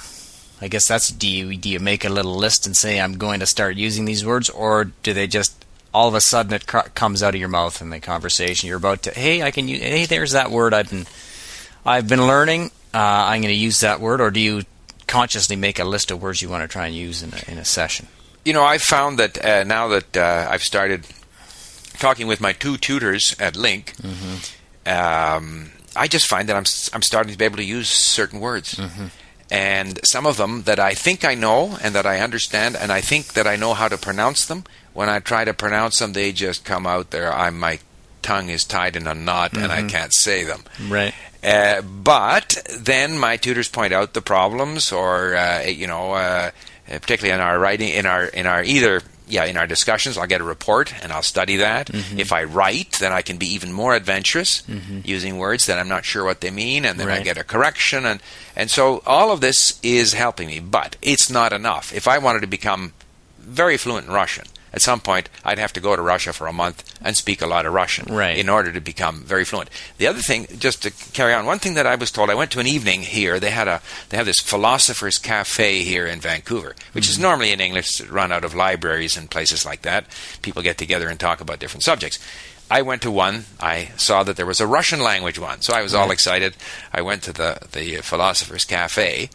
I 0.60 0.68
guess 0.68 0.88
that's 0.88 1.08
do 1.08 1.28
you 1.28 1.56
do 1.56 1.68
you 1.68 1.80
make 1.80 2.04
a 2.04 2.08
little 2.08 2.36
list 2.36 2.64
and 2.66 2.76
say 2.76 3.00
I'm 3.00 3.18
going 3.18 3.40
to 3.40 3.46
start 3.46 3.76
using 3.76 4.04
these 4.04 4.24
words, 4.24 4.48
or 4.48 4.84
do 4.84 5.12
they 5.12 5.26
just 5.26 5.64
all 5.92 6.08
of 6.08 6.14
a 6.14 6.20
sudden 6.20 6.54
it 6.54 6.66
cr- 6.66 6.88
comes 6.94 7.22
out 7.22 7.34
of 7.34 7.40
your 7.40 7.48
mouth 7.48 7.82
in 7.82 7.90
the 7.90 8.00
conversation? 8.00 8.68
You're 8.68 8.78
about 8.78 9.02
to 9.02 9.10
hey 9.10 9.42
I 9.42 9.50
can 9.50 9.68
use 9.68 9.82
hey 9.82 10.06
there's 10.06 10.32
that 10.32 10.50
word 10.50 10.72
I've 10.72 10.88
been 10.88 11.06
I've 11.84 12.08
been 12.08 12.26
learning. 12.26 12.70
Uh, 12.94 12.98
I'm 12.98 13.42
going 13.42 13.52
to 13.52 13.60
use 13.60 13.80
that 13.80 14.00
word, 14.00 14.20
or 14.20 14.30
do 14.30 14.40
you 14.40 14.62
consciously 15.06 15.56
make 15.56 15.78
a 15.78 15.84
list 15.84 16.10
of 16.10 16.22
words 16.22 16.40
you 16.40 16.48
want 16.48 16.62
to 16.62 16.68
try 16.68 16.86
and 16.86 16.96
use 16.96 17.22
in 17.22 17.32
a, 17.34 17.52
in 17.52 17.58
a 17.58 17.64
session? 17.64 18.08
You 18.46 18.52
know, 18.52 18.62
I've 18.62 18.82
found 18.82 19.18
that 19.18 19.44
uh, 19.44 19.64
now 19.64 19.88
that 19.88 20.16
uh, 20.16 20.46
I've 20.48 20.62
started 20.62 21.04
talking 21.98 22.28
with 22.28 22.40
my 22.40 22.52
two 22.52 22.76
tutors 22.76 23.34
at 23.40 23.54
LingQ, 23.54 23.92
um, 24.86 25.70
I 25.96 26.06
just 26.06 26.26
find 26.28 26.48
that 26.48 26.54
I'm 26.54 26.64
I'm 26.94 27.02
starting 27.02 27.32
to 27.32 27.38
be 27.38 27.44
able 27.44 27.56
to 27.56 27.64
use 27.64 27.88
certain 27.88 28.38
words. 28.40 28.78
And 29.50 29.98
some 30.04 30.26
of 30.26 30.36
them 30.36 30.62
that 30.62 30.78
I 30.78 30.94
think 30.94 31.24
I 31.24 31.34
know 31.34 31.76
and 31.82 31.94
that 31.94 32.06
I 32.06 32.20
understand, 32.20 32.76
and 32.76 32.92
I 32.92 33.00
think 33.00 33.32
that 33.34 33.46
I 33.46 33.56
know 33.56 33.74
how 33.74 33.88
to 33.88 33.96
pronounce 33.96 34.46
them. 34.46 34.62
When 34.92 35.08
I 35.08 35.18
try 35.20 35.44
to 35.44 35.52
pronounce 35.54 35.98
them, 35.98 36.12
they 36.12 36.32
just 36.32 36.64
come 36.64 36.86
out 36.86 37.10
there. 37.10 37.32
I 37.32 37.50
my 37.50 37.80
tongue 38.22 38.48
is 38.48 38.64
tied 38.64 38.96
in 38.96 39.06
a 39.06 39.14
knot, 39.14 39.56
and 39.56 39.72
I 39.72 39.82
can't 39.84 40.12
say 40.14 40.44
them. 40.44 40.62
Right. 40.88 41.14
Uh, 41.44 41.82
but 41.82 42.62
then 42.76 43.18
my 43.18 43.36
tutors 43.36 43.68
point 43.68 43.92
out 43.92 44.14
the 44.14 44.22
problems, 44.22 44.92
or 44.92 45.36
uh, 45.36 45.62
you 45.62 45.86
know, 45.86 46.12
uh, 46.12 46.50
Uh, 46.88 46.98
particularly 46.98 47.34
in 47.34 47.40
our 47.40 47.58
writing, 47.58 47.88
in 47.88 48.06
our 48.06 48.26
in 48.26 48.46
our 48.46 48.62
either 48.62 49.02
yeah 49.28 49.44
in 49.44 49.56
our 49.56 49.66
discussions, 49.66 50.16
I'll 50.16 50.26
get 50.26 50.40
a 50.40 50.44
report 50.44 50.94
and 51.02 51.12
I'll 51.12 51.22
study 51.22 51.56
that. 51.56 51.88
Mm-hmm. 51.88 52.18
If 52.18 52.32
I 52.32 52.44
write, 52.44 52.92
then 53.00 53.12
I 53.12 53.22
can 53.22 53.38
be 53.38 53.46
even 53.54 53.72
more 53.72 53.94
adventurous 53.94 54.62
mm-hmm. 54.62 55.00
using 55.04 55.38
words 55.38 55.66
that 55.66 55.78
I'm 55.78 55.88
not 55.88 56.04
sure 56.04 56.24
what 56.24 56.40
they 56.40 56.50
mean, 56.50 56.84
and 56.84 56.98
then 56.98 57.08
I 57.08 57.22
get 57.22 57.38
a 57.38 57.44
correction, 57.44 58.06
and 58.06 58.20
and 58.54 58.70
so 58.70 59.02
all 59.06 59.32
of 59.32 59.40
this 59.40 59.80
is 59.82 60.12
helping 60.12 60.48
me. 60.48 60.60
But 60.60 60.96
it's 61.02 61.28
not 61.28 61.52
enough. 61.52 61.92
If 61.92 62.06
I 62.06 62.18
wanted 62.18 62.40
to 62.40 62.46
become 62.46 62.92
very 63.38 63.76
fluent 63.76 64.06
in 64.06 64.12
Russian. 64.12 64.44
At 64.76 64.82
some 64.82 65.00
point, 65.00 65.30
I'd 65.42 65.58
have 65.58 65.72
to 65.72 65.80
go 65.80 65.96
to 65.96 66.02
Russia 66.02 66.34
for 66.34 66.46
a 66.46 66.52
month 66.52 66.84
and 67.00 67.16
speak 67.16 67.40
a 67.40 67.46
lot 67.46 67.64
of 67.64 67.72
Russian 67.72 68.14
Right. 68.14 68.36
in 68.36 68.50
order 68.50 68.70
to 68.72 68.80
become 68.80 69.22
very 69.22 69.46
fluent. 69.46 69.70
The 69.96 70.06
other 70.06 70.20
thing, 70.20 70.46
just 70.58 70.82
to 70.82 70.90
carry 70.90 71.32
on, 71.32 71.46
one 71.46 71.58
thing 71.58 71.74
that 71.74 71.86
I 71.86 71.94
was 71.94 72.10
told, 72.10 72.28
I 72.28 72.34
went 72.34 72.50
to 72.50 72.60
an 72.60 72.66
evening 72.66 73.00
here. 73.00 73.40
They 73.40 73.50
had 73.50 73.68
a 73.68 73.80
they 74.10 74.18
have 74.18 74.26
this 74.26 74.40
philosophers 74.40 75.16
cafe 75.16 75.82
here 75.82 76.06
in 76.06 76.20
Vancouver, 76.20 76.76
which 76.92 77.08
is 77.08 77.14
mm-hmm. 77.14 77.22
normally 77.22 77.52
in 77.52 77.60
English, 77.62 78.02
run 78.02 78.30
out 78.32 78.44
of 78.44 78.54
libraries 78.54 79.16
and 79.16 79.30
places 79.30 79.64
like 79.64 79.80
that. 79.82 80.04
People 80.42 80.60
get 80.60 80.76
together 80.76 81.08
and 81.08 81.18
talk 81.18 81.40
about 81.40 81.58
different 81.58 81.82
subjects. 81.82 82.18
I 82.70 82.82
went 82.82 83.00
to 83.02 83.10
one. 83.10 83.46
I 83.58 83.92
saw 83.96 84.24
that 84.24 84.36
there 84.36 84.44
was 84.44 84.60
a 84.60 84.66
Russian 84.66 85.00
language 85.00 85.38
one, 85.38 85.62
so 85.62 85.72
I 85.72 85.80
was 85.80 85.94
all 85.94 86.10
excited. 86.10 86.54
I 86.92 87.00
went 87.00 87.22
to 87.22 87.32
the 87.32 87.60
the 87.72 88.02
philosophers 88.02 88.66
cafe, 88.66 89.30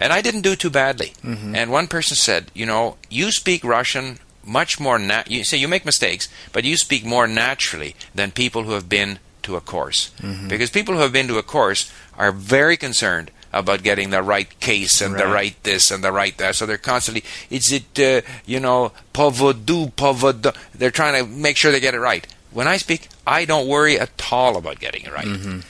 and 0.00 0.10
I 0.10 0.22
didn't 0.22 0.40
do 0.40 0.56
too 0.56 0.70
badly. 0.70 1.12
Mm-hmm. 1.22 1.54
And 1.54 1.70
one 1.70 1.86
person 1.86 2.16
said, 2.16 2.50
"You 2.54 2.64
know, 2.64 2.96
you 3.10 3.30
speak 3.30 3.62
Russian 3.62 4.20
much 4.46 4.78
more. 4.80 4.98
Na- 4.98 5.24
you 5.26 5.44
say 5.44 5.56
you 5.58 5.68
make 5.68 5.84
mistakes, 5.84 6.28
but 6.52 6.64
you 6.64 6.76
speak 6.76 7.04
more 7.04 7.26
naturally 7.26 7.94
than 8.14 8.30
people 8.30 8.62
who 8.62 8.72
have 8.72 8.88
been 8.88 9.18
to 9.42 9.56
a 9.56 9.60
course. 9.60 10.10
Because 10.48 10.70
people 10.70 10.94
who 10.94 11.00
have 11.00 11.12
been 11.12 11.28
to 11.28 11.38
a 11.38 11.42
course 11.42 11.90
are 12.16 12.32
very 12.32 12.76
concerned." 12.76 13.30
About 13.52 13.82
getting 13.82 14.10
the 14.10 14.22
right 14.22 14.50
case 14.60 15.00
and 15.00 15.14
the 15.14 15.24
Right. 15.24 15.32
right 15.32 15.56
this 15.62 15.90
and 15.90 16.04
the 16.04 16.12
right 16.12 16.36
that, 16.36 16.56
so 16.56 16.66
they're 16.66 16.76
constantly. 16.76 17.24
Is 17.48 17.72
it 17.72 17.88
uh, 17.98 18.20
you 18.44 18.60
know 18.60 18.92
povodu 19.14 19.92
povodu? 19.94 20.54
They're 20.74 20.90
trying 20.90 21.16
to 21.24 21.30
make 21.30 21.56
sure 21.56 21.72
they 21.72 21.80
get 21.80 21.94
it 21.94 22.00
right. 22.00 22.26
When 22.50 22.68
I 22.68 22.76
speak, 22.76 23.08
I 23.26 23.46
don't 23.46 23.66
worry 23.66 23.98
at 23.98 24.10
all 24.30 24.58
about 24.58 24.78
getting 24.78 25.04
it 25.04 25.12
right. 25.12 25.62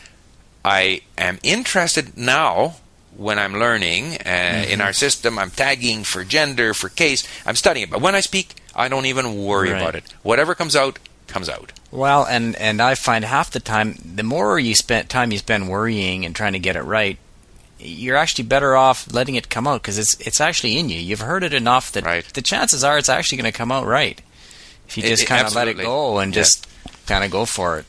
I 0.65 1.03
am 1.17 1.39
interested 1.45 2.17
now 2.19 2.77
when 3.17 3.39
I'm 3.39 3.55
learning 3.59 4.19
uh, 4.27 4.65
in 4.69 4.81
our 4.81 4.93
system. 4.93 5.39
I'm 5.39 5.51
tagging 5.51 6.05
for 6.05 6.25
gender, 6.25 6.75
for 6.75 6.89
case. 6.89 7.27
I'm 7.47 7.57
studying 7.57 7.85
it. 7.85 7.91
But 7.91 8.01
when 8.03 8.15
I 8.15 8.21
speak, 8.21 8.55
I 8.75 8.89
don't 8.89 9.07
even 9.07 9.45
worry 9.45 9.71
Right. 9.73 9.81
about 9.81 9.95
it. 9.95 10.05
Whatever 10.23 10.55
comes 10.55 10.77
out, 10.77 10.99
comes 11.27 11.49
out. 11.49 11.73
Well, 11.91 12.25
and 12.25 12.55
and 12.57 12.81
I 12.83 12.95
find 12.95 13.25
half 13.25 13.51
the 13.51 13.61
time, 13.61 13.99
the 14.05 14.23
more 14.23 14.59
you 14.59 14.75
spend 14.75 15.09
time 15.09 15.33
you 15.33 15.39
spend 15.39 15.69
worrying 15.69 16.25
and 16.25 16.35
trying 16.37 16.53
to 16.53 16.59
get 16.59 16.77
it 16.77 16.83
right, 16.83 17.17
you're 17.79 18.17
actually 18.17 18.45
better 18.45 18.77
off 18.77 19.13
letting 19.13 19.35
it 19.35 19.49
come 19.49 19.67
out 19.67 19.83
because 19.83 19.99
it's 19.99 20.15
it's 20.21 20.41
actually 20.41 20.79
in 20.79 20.89
you. 20.91 20.99
You've 20.99 21.21
heard 21.21 21.43
it 21.45 21.55
enough 21.55 21.93
that 21.93 22.05
Right. 22.05 22.25
the 22.35 22.43
chances 22.43 22.85
are 22.85 22.99
it's 22.99 23.09
actually 23.09 23.39
going 23.39 23.53
to 23.53 23.57
come 23.59 23.73
out 23.73 23.87
right 23.87 24.21
if 24.89 24.97
you 24.97 25.03
just 25.03 25.27
kind 25.27 25.47
of 25.47 25.55
let 25.55 25.69
it 25.69 25.79
go 25.79 26.19
and 26.19 26.35
Yeah. 26.35 26.43
just 26.43 26.67
kind 27.07 27.25
of 27.25 27.31
go 27.31 27.45
for 27.47 27.79
it. 27.79 27.87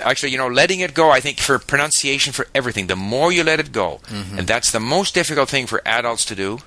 Actually, 0.00 0.32
you 0.32 0.38
know, 0.38 0.48
letting 0.48 0.80
it 0.80 0.94
go, 0.94 1.10
I 1.10 1.20
think, 1.20 1.38
for 1.38 1.58
pronunciation, 1.58 2.32
for 2.32 2.46
everything, 2.54 2.86
the 2.86 2.96
more 2.96 3.32
you 3.32 3.44
let 3.44 3.60
it 3.60 3.72
go, 3.72 4.00
and 4.36 4.46
that's 4.46 4.70
the 4.70 4.80
most 4.80 5.14
difficult 5.14 5.48
thing 5.48 5.66
for 5.66 5.80
adults 5.86 6.24
to 6.26 6.34
do. 6.34 6.58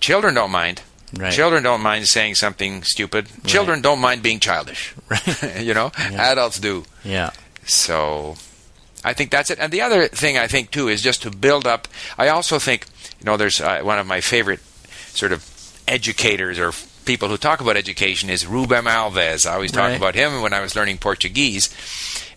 Children 0.00 0.34
don't 0.34 0.50
mind. 0.50 0.82
Right. 1.16 1.32
Children 1.32 1.62
don't 1.62 1.82
mind 1.82 2.08
saying 2.08 2.34
something 2.34 2.82
stupid. 2.82 3.28
Children 3.44 3.80
don't 3.80 4.00
mind 4.00 4.22
being 4.22 4.40
childish. 4.40 4.94
you 5.60 5.72
know, 5.72 5.92
adults 5.96 6.58
do. 6.58 6.84
Yeah. 7.04 7.30
So 7.64 8.36
I 9.04 9.12
think 9.12 9.30
that's 9.30 9.50
it. 9.50 9.58
And 9.60 9.72
the 9.72 9.82
other 9.82 10.08
thing 10.08 10.36
I 10.36 10.48
think 10.48 10.72
too 10.72 10.88
is 10.88 11.00
just 11.02 11.22
to 11.22 11.30
build 11.30 11.66
up. 11.66 11.86
I 12.18 12.28
also 12.28 12.58
think 12.58 12.86
you 13.20 13.24
know 13.24 13.36
there's 13.36 13.60
uh, 13.60 13.80
one 13.82 13.98
of 13.98 14.06
my 14.06 14.20
favorite 14.20 14.60
sort 15.14 15.32
of 15.32 15.44
educators 15.86 16.58
or 16.58 16.72
people 17.06 17.28
who 17.28 17.36
talk 17.38 17.60
about 17.60 17.76
education 17.76 18.28
is 18.28 18.44
Rubem 18.44 18.84
Alves. 18.84 19.46
I 19.46 19.54
always 19.54 19.72
talk 19.72 19.88
Right. 19.90 19.96
about 19.96 20.14
him 20.14 20.42
when 20.42 20.52
I 20.52 20.60
was 20.60 20.76
learning 20.76 20.98
Portuguese, 20.98 21.70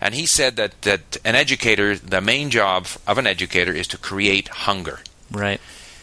and 0.00 0.14
he 0.14 0.24
said 0.26 0.56
that 0.56 0.80
that 0.82 1.18
an 1.24 1.34
educator, 1.34 1.96
the 1.96 2.20
main 2.20 2.48
job 2.50 2.86
of 3.06 3.18
an 3.18 3.26
educator 3.26 3.72
is 3.72 3.86
to 3.88 3.98
create 3.98 4.48
hunger. 4.48 5.00
Right. 5.30 5.60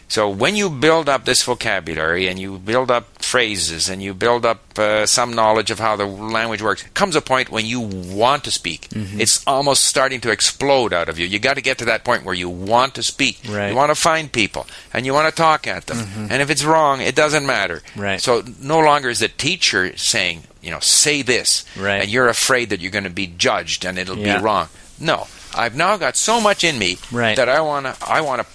So 0.10 0.30
when 0.30 0.56
you 0.56 0.70
build 0.70 1.10
up 1.10 1.26
this 1.26 1.44
vocabulary 1.44 2.28
and 2.28 2.40
you 2.40 2.58
build 2.60 2.90
up 2.90 3.22
phrases 3.22 3.90
and 3.90 4.02
you 4.02 4.14
build 4.14 4.46
up 4.46 4.80
uh, 4.80 5.06
some 5.06 5.34
knowledge 5.34 5.70
of 5.70 5.80
how 5.80 5.98
the 5.98 6.06
language 6.06 6.62
works, 6.62 6.84
comes 6.94 7.16
a 7.16 7.22
point 7.22 7.50
when 7.52 7.66
you 7.66 7.82
want 7.82 8.46
to 8.46 8.52
speak. 8.52 8.88
Mm-hmm. 8.90 9.20
It's 9.20 9.46
almost 9.46 9.84
starting 9.84 10.22
to 10.22 10.32
explode 10.32 10.94
out 10.94 11.10
of 11.10 11.20
you. 11.20 11.26
You 11.28 11.40
got 11.40 11.56
to 11.56 11.62
get 11.62 11.78
to 11.80 11.86
that 11.86 12.06
point 12.06 12.24
where 12.24 12.34
you 12.34 12.48
want 12.50 12.96
to 12.96 13.04
speak. 13.04 13.42
Right. 13.50 13.70
You 13.70 13.76
want 13.76 13.90
to 13.94 13.96
find 14.02 14.32
people 14.32 14.66
and 14.94 15.06
you 15.06 15.14
want 15.14 15.28
to 15.30 15.36
talk 15.36 15.68
at 15.68 15.88
them. 15.88 15.98
And 16.32 16.42
if 16.42 16.50
it's 16.50 16.64
wrong, 16.64 17.02
it 17.02 17.16
doesn't 17.16 17.46
matter. 17.46 17.82
Mm-hmm. 17.88 18.02
Right. 18.02 18.22
So 18.22 18.44
no 18.62 18.80
longer 18.80 19.10
is 19.10 19.20
the 19.20 19.28
teacher 19.28 19.96
saying, 19.98 20.44
you 20.62 20.72
know, 20.72 20.80
say 20.80 21.22
this, 21.22 21.66
Right. 21.78 22.02
and 22.04 22.10
you're 22.10 22.30
afraid 22.30 22.70
that 22.70 22.80
you're 22.80 22.92
going 22.92 23.04
to 23.04 23.10
be 23.10 23.28
judged 23.28 23.86
and 23.86 23.98
it'll 24.00 24.18
Yeah. 24.18 24.38
be 24.38 24.44
wrong. 24.44 24.70
No, 25.00 25.28
I've 25.54 25.76
now 25.76 25.98
got 25.98 26.16
so 26.18 26.40
much 26.40 26.64
in 26.64 26.80
me 26.80 26.98
Right. 27.12 27.36
that 27.36 27.50
I 27.50 27.60
want 27.62 27.86
to 27.88 27.96
I 28.08 28.22
want 28.22 28.42
to 28.42 28.48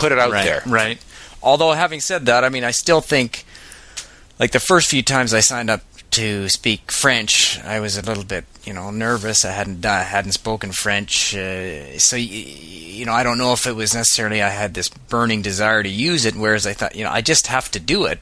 put 0.00 0.12
it 0.12 0.18
out 0.18 0.30
right, 0.32 0.44
there. 0.44 0.62
Right. 0.66 0.98
Although 1.42 1.72
having 1.72 2.00
said 2.00 2.26
that, 2.26 2.44
I 2.44 2.48
mean, 2.48 2.64
I 2.64 2.70
still 2.70 3.00
think, 3.00 3.44
like 4.38 4.52
the 4.52 4.60
first 4.60 4.88
few 4.90 5.02
times 5.02 5.32
I 5.32 5.40
signed 5.40 5.70
up 5.70 5.82
to 6.12 6.48
speak 6.48 6.90
French, 6.90 7.60
I 7.60 7.78
was 7.80 7.96
a 7.96 8.02
little 8.02 8.24
bit, 8.24 8.44
you 8.64 8.72
know, 8.72 8.90
nervous. 8.90 9.44
I 9.44 9.52
hadn't 9.52 9.80
done, 9.80 10.04
hadn't 10.04 10.32
spoken 10.32 10.72
French, 10.72 11.34
uh, 11.36 11.98
so 11.98 12.16
y- 12.16 12.22
you 12.22 13.06
know, 13.06 13.12
I 13.12 13.22
don't 13.22 13.38
know 13.38 13.52
if 13.52 13.66
it 13.66 13.76
was 13.76 13.94
necessarily 13.94 14.42
I 14.42 14.48
had 14.50 14.74
this 14.74 14.88
burning 14.88 15.40
desire 15.40 15.82
to 15.82 15.88
use 15.88 16.24
it, 16.26 16.34
whereas 16.34 16.66
I 16.66 16.72
thought, 16.72 16.96
you 16.96 17.04
know, 17.04 17.10
I 17.10 17.20
just 17.20 17.46
have 17.46 17.70
to 17.70 17.80
do 17.80 18.04
it 18.04 18.18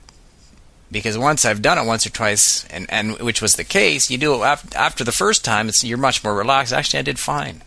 because 0.93 1.19
once 1.19 1.45
I've 1.45 1.63
done 1.63 1.79
it 1.79 1.87
once 1.87 2.07
or 2.07 2.11
twice, 2.11 2.65
and 2.71 2.87
and 2.91 3.19
which 3.19 3.43
was 3.43 3.55
the 3.55 3.65
case, 3.65 4.11
you 4.11 4.19
do 4.19 4.35
it 4.35 4.47
af- 4.47 4.77
after 4.77 5.03
the 5.05 5.13
first 5.13 5.45
time, 5.45 5.69
it's 5.69 5.83
you're 5.83 5.99
much 5.99 6.23
more 6.23 6.35
relaxed. 6.35 6.73
Actually, 6.73 7.01
I 7.01 7.03
did 7.03 7.19
fine. 7.19 7.63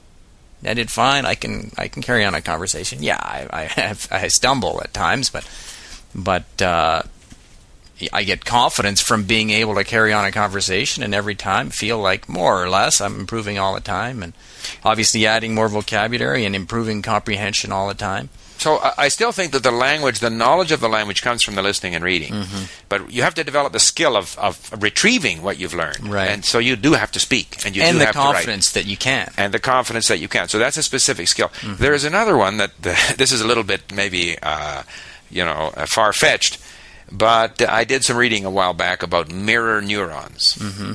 I 0.63 0.73
did 0.73 0.91
fine. 0.91 1.25
I 1.25 1.35
can 1.35 1.71
I 1.77 1.87
can 1.87 2.01
carry 2.01 2.23
on 2.23 2.35
a 2.35 2.41
conversation. 2.41 3.01
Yeah, 3.01 3.19
I 3.19 3.47
I, 3.49 3.61
have, 3.81 4.07
I 4.11 4.27
stumble 4.27 4.81
at 4.83 4.93
times, 4.93 5.29
but 5.29 5.47
but 6.13 6.61
uh, 6.61 7.03
I 8.13 8.23
get 8.23 8.45
confidence 8.45 9.01
from 9.01 9.23
being 9.23 9.51
able 9.51 9.75
to 9.75 9.83
carry 9.83 10.13
on 10.13 10.25
a 10.25 10.31
conversation, 10.31 11.03
and 11.03 11.13
every 11.13 11.35
time 11.35 11.69
feel 11.69 11.99
like 11.99 12.27
more 12.27 12.61
or 12.61 12.69
less 12.69 13.01
I'm 13.01 13.19
improving 13.19 13.59
all 13.59 13.73
the 13.73 13.81
time, 13.81 14.23
and 14.23 14.33
obviously 14.83 15.25
adding 15.25 15.53
more 15.53 15.69
vocabulary 15.69 16.45
and 16.45 16.55
improving 16.55 17.01
comprehension 17.01 17.71
all 17.71 17.87
the 17.87 17.93
time. 17.93 18.29
So 18.61 18.77
I 18.77 18.91
I 19.05 19.09
still 19.09 19.31
think 19.31 19.51
that 19.53 19.63
the 19.63 19.71
language, 19.87 20.19
the 20.19 20.29
knowledge 20.43 20.71
of 20.71 20.79
the 20.79 20.87
language, 20.97 21.21
comes 21.27 21.41
from 21.43 21.55
the 21.55 21.63
listening 21.69 21.95
and 21.95 22.03
reading. 22.03 22.33
Mm-hmm. 22.33 22.63
But 22.89 22.99
you 23.15 23.23
have 23.23 23.33
to 23.39 23.43
develop 23.43 23.71
the 23.73 23.79
skill 23.79 24.13
of, 24.15 24.37
of 24.37 24.53
retrieving 24.87 25.41
what 25.45 25.55
you've 25.59 25.73
learned, 25.73 26.07
Right. 26.17 26.29
and 26.31 26.45
so 26.45 26.59
you 26.59 26.75
do 26.75 26.93
have 26.93 27.11
to 27.11 27.19
speak, 27.19 27.47
and 27.65 27.75
you 27.75 27.81
and 27.83 27.93
do 27.95 27.99
the 27.99 28.05
have 28.05 28.15
to 28.15 28.19
write. 28.19 28.33
confidence 28.35 28.67
that 28.77 28.85
you 28.85 28.97
can. 28.97 29.27
and 29.37 29.53
the 29.53 29.59
confidence 29.59 30.07
that 30.11 30.19
you 30.19 30.27
can. 30.27 30.47
So 30.47 30.57
that's 30.59 30.77
a 30.77 30.83
specific 30.83 31.27
skill. 31.27 31.49
Mm-hmm. 31.61 31.81
There 31.83 31.93
is 31.95 32.03
another 32.05 32.35
one 32.37 32.57
that 32.57 32.71
this 33.17 33.31
is 33.31 33.41
a 33.41 33.47
little 33.47 33.63
bit 33.63 33.81
maybe 33.93 34.37
uh, 34.43 34.83
you 35.37 35.43
know 35.43 35.71
uh, 35.75 35.85
far 35.87 36.13
fetched, 36.13 36.59
but 37.11 37.61
I 37.61 37.83
did 37.85 38.03
some 38.05 38.17
reading 38.17 38.45
a 38.45 38.51
while 38.51 38.73
back 38.73 39.01
about 39.03 39.31
mirror 39.31 39.81
neurons. 39.81 40.55
Mm-hmm. 40.59 40.93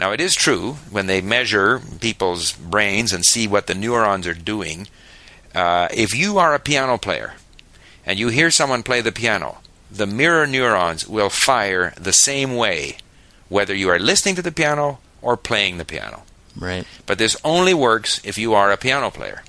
Now 0.00 0.12
it 0.12 0.20
is 0.20 0.34
true 0.34 0.76
when 0.90 1.06
they 1.06 1.20
measure 1.20 1.80
people's 2.00 2.52
brains 2.52 3.12
and 3.14 3.24
see 3.24 3.48
what 3.48 3.66
the 3.66 3.74
neurons 3.74 4.26
are 4.26 4.34
doing. 4.54 4.86
Uh, 5.54 5.88
if 5.92 6.14
you 6.14 6.38
are 6.38 6.54
a 6.54 6.58
piano 6.58 6.98
player 6.98 7.34
and 8.06 8.18
you 8.18 8.28
hear 8.28 8.50
someone 8.50 8.82
play 8.82 9.00
the 9.00 9.12
piano, 9.12 9.58
the 9.90 10.06
mirror 10.06 10.46
neurons 10.46 11.08
will 11.08 11.30
fire 11.30 11.92
the 11.96 12.12
same 12.12 12.54
way, 12.56 12.98
whether 13.48 13.74
you 13.74 13.88
are 13.88 13.98
listening 13.98 14.34
to 14.36 14.42
the 14.42 14.52
piano 14.52 14.98
or 15.22 15.36
playing 15.36 15.78
the 15.78 15.84
piano 15.84 16.22
Right. 16.56 16.86
but 17.06 17.18
this 17.18 17.36
only 17.44 17.72
works 17.74 18.20
if 18.24 18.36
you 18.38 18.52
are 18.54 18.70
a 18.72 18.76
piano 18.76 19.10
player. 19.10 19.42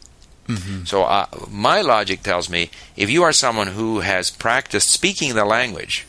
So 0.86 1.04
uh, 1.04 1.28
my 1.52 1.82
logic 1.82 2.24
tells 2.24 2.50
me 2.50 2.72
if 2.98 3.08
you 3.12 3.22
are 3.22 3.32
someone 3.32 3.68
who 3.68 4.00
has 4.00 4.32
practiced 4.32 4.90
speaking 4.92 5.36
the 5.36 5.46
language, 5.46 6.08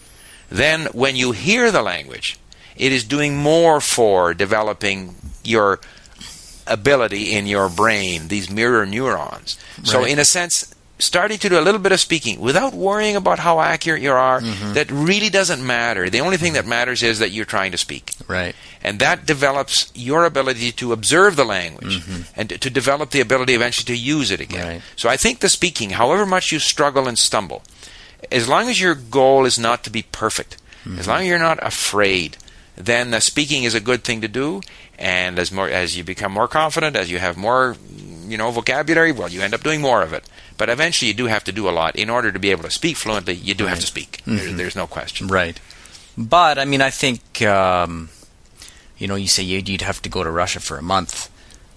then 0.49 0.87
when 0.93 1.15
you 1.15 1.33
hear 1.33 1.71
the 1.71 1.83
language, 1.83 2.39
it 2.75 2.91
is 2.91 3.05
doing 3.05 3.37
more 3.37 3.83
for 3.83 4.33
developing 4.33 5.15
your 5.45 5.81
ability 6.71 7.33
in 7.33 7.47
your 7.47 7.69
brain, 7.69 8.29
these 8.29 8.51
mirror 8.51 8.87
neurons. 8.87 9.59
So 9.83 10.05
in 10.05 10.19
a 10.19 10.25
sense, 10.25 10.75
starting 10.99 11.39
to 11.39 11.49
do 11.49 11.59
a 11.59 11.63
little 11.63 11.81
bit 11.81 11.93
of 11.93 12.01
speaking 12.01 12.41
without 12.41 12.75
worrying 12.75 13.17
about 13.17 13.39
how 13.39 13.61
accurate 13.61 14.03
you 14.03 14.13
are, 14.13 14.41
mm-hmm. 14.41 14.75
that 14.75 14.91
really 14.91 15.31
doesn't 15.31 15.65
matter. 15.65 16.11
The 16.11 16.21
only 16.21 16.37
thing 16.37 16.53
that 16.55 16.61
mm-hmm. 16.61 16.71
matters 16.71 17.03
is 17.03 17.19
that 17.19 17.31
you're 17.31 17.45
trying 17.45 17.73
to 17.73 17.79
speak 17.79 18.13
Right. 18.29 18.55
and 18.83 18.99
that 19.01 19.27
develops 19.27 19.91
your 19.95 20.25
ability 20.25 20.73
to 20.73 20.93
observe 20.93 21.37
the 21.37 21.45
language 21.45 22.01
mm-hmm. 22.01 22.23
and 22.41 22.49
to, 22.51 22.71
develop 22.71 23.11
the 23.11 23.21
ability 23.21 23.55
eventually 23.55 23.97
to 23.97 24.01
use 24.01 24.31
it 24.31 24.41
again. 24.41 24.67
Right. 24.67 24.83
So 24.97 25.09
I 25.09 25.17
think 25.17 25.41
the 25.41 25.49
speaking, 25.49 25.91
however 25.91 26.25
much 26.25 26.53
you 26.53 26.59
struggle 26.59 27.09
and 27.09 27.19
stumble, 27.19 27.63
as 28.31 28.49
long 28.49 28.69
as 28.69 28.81
your 28.81 28.95
goal 28.95 29.45
is 29.45 29.59
not 29.59 29.83
to 29.85 29.91
be 29.91 30.03
perfect, 30.03 30.57
as 30.99 31.07
long 31.07 31.23
as 31.23 31.27
you're 31.27 31.39
not 31.39 31.59
afraid, 31.63 32.37
then 32.77 33.11
the 33.11 33.21
speaking 33.21 33.65
is 33.65 33.75
a 33.75 33.81
good 33.81 34.05
thing 34.05 34.21
to 34.21 34.29
do. 34.29 34.61
And 34.99 35.39
as 35.39 35.51
more 35.51 35.69
as 35.69 35.97
you 35.97 36.05
become 36.05 36.33
more 36.33 36.49
confident, 36.49 36.97
as 36.97 37.11
you 37.11 37.19
have 37.19 37.37
more, 37.37 37.77
you 38.27 38.37
know, 38.37 38.51
vocabulary, 38.51 39.13
well, 39.13 39.29
you 39.29 39.41
end 39.41 39.55
up 39.55 39.63
doing 39.63 39.81
more 39.81 40.03
of 40.03 40.13
it. 40.13 40.29
But 40.59 40.69
eventually, 40.69 41.09
you 41.09 41.15
do 41.15 41.27
have 41.27 41.45
to 41.45 41.53
do 41.53 41.69
a 41.69 41.73
lot 41.73 41.97
in 41.97 42.11
order 42.11 42.31
to 42.31 42.39
be 42.39 42.51
able 42.51 42.65
to 42.65 42.71
speak 42.71 42.97
fluently. 42.97 43.35
You 43.35 43.55
do 43.55 43.67
have 43.67 43.81
to 43.81 43.87
speak. 43.87 44.21
There, 44.27 44.53
there's 44.53 44.77
no 44.77 44.87
question. 44.87 45.29
Right. 45.29 45.59
But 46.19 46.59
I 46.59 46.67
mean, 46.67 46.83
I 46.83 46.91
think 46.91 47.41
um, 47.43 48.11
you 49.01 49.09
know, 49.09 49.17
you 49.17 49.27
say 49.27 49.43
you'd, 49.43 49.69
you'd 49.69 49.81
have 49.81 50.03
to 50.03 50.09
go 50.09 50.23
to 50.23 50.31
Russia 50.31 50.61
for 50.61 50.77
a 50.77 50.83
month, 50.83 51.31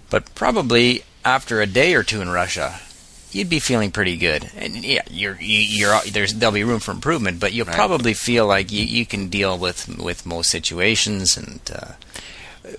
but 0.10 0.36
probably 0.36 1.04
after 1.24 1.62
a 1.62 1.66
day 1.66 1.96
or 1.96 2.04
two 2.04 2.22
in 2.22 2.30
Russia, 2.30 2.82
you'd 3.34 3.50
be 3.50 3.60
feeling 3.60 3.92
pretty 3.92 4.18
good. 4.18 4.50
And 4.58 4.76
yeah, 4.84 5.02
you're 5.10 5.38
you, 5.40 5.60
you're 5.60 6.00
there's 6.12 6.34
there'll 6.34 6.54
be 6.54 6.64
room 6.64 6.80
for 6.80 6.92
improvement, 6.92 7.40
but 7.40 7.54
you'll 7.54 7.66
Right. 7.66 7.76
probably 7.76 8.14
feel 8.14 8.46
like 8.48 8.72
you, 8.72 8.84
you 8.84 9.06
can 9.06 9.28
deal 9.30 9.58
with 9.58 9.88
with 9.98 10.26
most 10.26 10.50
situations 10.50 11.38
and. 11.38 11.60
Uh, 11.74 11.94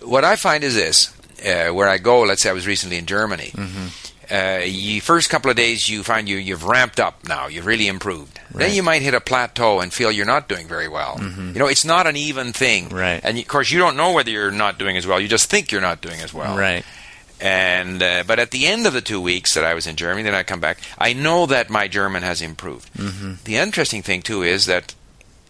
what 0.03 0.25
I 0.25 0.37
find 0.37 0.65
is 0.65 0.75
this: 0.75 1.13
uh, 1.47 1.73
where 1.73 1.89
I 1.89 1.99
go, 1.99 2.23
let's 2.23 2.43
say 2.43 2.51
I 2.51 2.55
was 2.55 2.67
recently 2.67 2.97
in 2.97 3.07
Germany. 3.07 3.53
Mm-hmm. 3.55 3.87
Uh, 4.35 4.65
you 4.65 5.03
first 5.03 5.29
couple 5.29 5.51
of 5.51 5.57
days, 5.59 5.87
you 5.91 6.03
find 6.03 6.27
you 6.27 6.39
you've 6.39 6.65
ramped 6.65 6.99
up 6.99 7.29
now. 7.29 7.47
You've 7.49 7.67
really 7.67 7.87
improved. 7.89 8.35
Then 8.37 8.43
Right. 8.55 8.67
Mm-hmm. 8.69 8.77
you 8.77 8.83
might 8.83 9.03
hit 9.03 9.13
a 9.13 9.21
plateau 9.21 9.81
and 9.81 9.93
feel 9.93 10.11
you're 10.11 10.25
not 10.25 10.49
doing 10.49 10.67
very 10.67 10.89
well. 10.89 11.19
You 11.21 11.59
know, 11.59 11.67
it's 11.67 11.85
not 11.85 12.07
an 12.07 12.17
even 12.17 12.55
thing. 12.55 12.89
Right. 12.89 13.21
And 13.23 13.37
of 13.39 13.47
course, 13.47 13.71
you 13.71 13.79
don't 13.79 13.97
know 13.99 14.13
whether 14.13 14.31
you're 14.31 14.51
not 14.51 14.79
doing 14.79 14.97
as 14.97 15.07
well. 15.07 15.21
You 15.21 15.29
just 15.29 15.51
think 15.51 15.71
you're 15.71 15.83
not 15.83 16.01
doing 16.01 16.21
as 16.21 16.33
well. 16.33 16.57
right. 16.57 16.85
And 17.45 18.03
uh, 18.03 18.25
but 18.27 18.39
at 18.39 18.53
the 18.53 18.67
end 18.67 18.87
of 18.87 18.95
the 18.95 19.03
two 19.03 19.21
weeks 19.21 19.53
that 19.53 19.65
I 19.65 19.75
was 19.75 19.87
in 19.87 19.97
Germany, 19.97 20.23
then 20.23 20.35
I 20.35 20.45
come 20.45 20.61
back. 20.61 20.79
I 20.97 21.13
know 21.13 21.45
that 21.45 21.69
my 21.69 21.89
German 21.89 22.23
has 22.23 22.41
improved. 22.41 22.91
Mm-hmm. 22.95 23.35
The 23.45 23.57
interesting 23.57 24.01
thing 24.01 24.23
too 24.23 24.43
is 24.43 24.65
that 24.65 24.95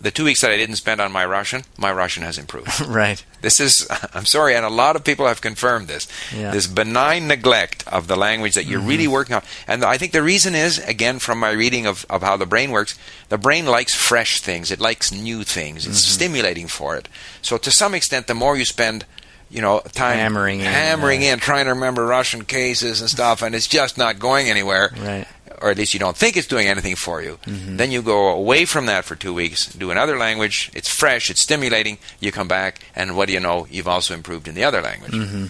the 0.00 0.10
two 0.10 0.24
weeks 0.24 0.40
that 0.40 0.50
I 0.50 0.56
didn't 0.56 0.76
spend 0.76 1.00
on 1.00 1.12
my 1.12 1.24
Russian, 1.24 1.62
my 1.78 1.92
Russian 1.92 2.24
has 2.24 2.36
improved. 2.36 2.68
Right. 2.88 3.24
This 3.42 3.60
is, 3.60 3.88
I'm 4.14 4.26
sorry, 4.26 4.54
and 4.54 4.64
a 4.64 4.70
lot 4.70 4.96
of 4.96 5.04
people 5.04 5.26
have 5.26 5.40
confirmed 5.40 5.88
this. 5.88 6.08
Yeah. 6.36 6.50
This 6.50 6.66
benign 6.66 7.28
neglect 7.28 7.86
of 7.86 8.08
the 8.08 8.16
language 8.16 8.54
that 8.54 8.66
you're 8.66 8.80
really 8.80 9.08
working 9.08 9.36
on. 9.36 9.42
And 9.66 9.84
I 9.84 9.96
think 9.96 10.12
the 10.12 10.22
reason 10.22 10.54
is, 10.54 10.78
again, 10.78 11.18
from 11.20 11.38
my 11.38 11.50
reading 11.50 11.86
of, 11.86 12.04
of 12.10 12.22
how 12.22 12.36
the 12.36 12.46
brain 12.46 12.70
works, 12.72 12.98
the 13.28 13.38
brain 13.38 13.66
likes 13.66 13.94
fresh 13.94 14.40
things. 14.40 14.70
It 14.70 14.80
likes 14.80 15.12
new 15.12 15.44
things. 15.44 15.86
It's 15.86 16.04
stimulating 16.04 16.68
for 16.68 16.96
it. 16.96 17.08
So 17.40 17.56
to 17.56 17.70
some 17.70 17.94
extent, 17.94 18.26
the 18.26 18.34
more 18.34 18.56
you 18.56 18.64
spend, 18.64 19.06
you 19.54 19.60
know, 19.62 19.80
time 19.92 20.18
Hammering 20.18 20.60
in, 20.60 20.66
hammering 20.66 21.22
yeah. 21.22 21.34
in, 21.34 21.38
trying 21.38 21.66
to 21.66 21.70
remember 21.70 22.04
Russian 22.04 22.44
cases 22.44 23.00
and 23.00 23.08
stuff, 23.08 23.40
and 23.42 23.54
it's 23.54 23.68
just 23.68 23.96
not 23.96 24.18
going 24.18 24.50
anywhere 24.50 24.90
Right. 24.98 25.26
or 25.62 25.70
at 25.70 25.78
least 25.78 25.94
you 25.94 26.00
don't 26.00 26.16
think 26.16 26.36
it's 26.36 26.48
doing 26.48 26.66
anything 26.66 26.96
for 26.96 27.22
you. 27.22 27.38
Mm-hmm. 27.46 27.76
Then 27.76 27.90
you 27.92 28.02
go 28.02 28.28
away 28.28 28.64
from 28.64 28.86
that 28.86 29.04
for 29.04 29.14
two 29.14 29.32
weeks, 29.32 29.72
do 29.72 29.90
another 29.92 30.18
language. 30.18 30.70
It's 30.74 30.88
fresh, 30.88 31.30
it's 31.30 31.40
stimulating. 31.40 31.98
You 32.20 32.32
come 32.32 32.48
back, 32.48 32.80
and 32.96 33.16
what 33.16 33.28
do 33.28 33.32
you 33.32 33.40
know? 33.40 33.66
You've 33.70 33.88
also 33.88 34.12
improved 34.12 34.48
in 34.48 34.54
the 34.56 34.64
other 34.64 34.82
language. 34.82 35.12
Mm-hmm. 35.12 35.46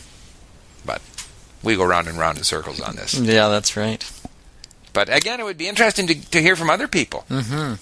But 0.85 1.01
we 1.63 1.75
go 1.75 1.85
round 1.85 2.07
and 2.07 2.19
round 2.19 2.37
in 2.37 2.45
circles 2.45 2.81
on 2.81 2.97
this. 2.97 3.15
Yeah, 3.15 3.49
that's 3.49 3.75
right. 3.77 4.05
But 4.95 5.15
again, 5.15 5.41
it 5.41 5.45
would 5.45 5.59
be 5.59 5.69
interesting 5.69 6.07
to, 6.07 6.15
to 6.31 6.41
hear 6.41 6.57
from 6.57 6.71
other 6.71 6.89
people 6.89 7.27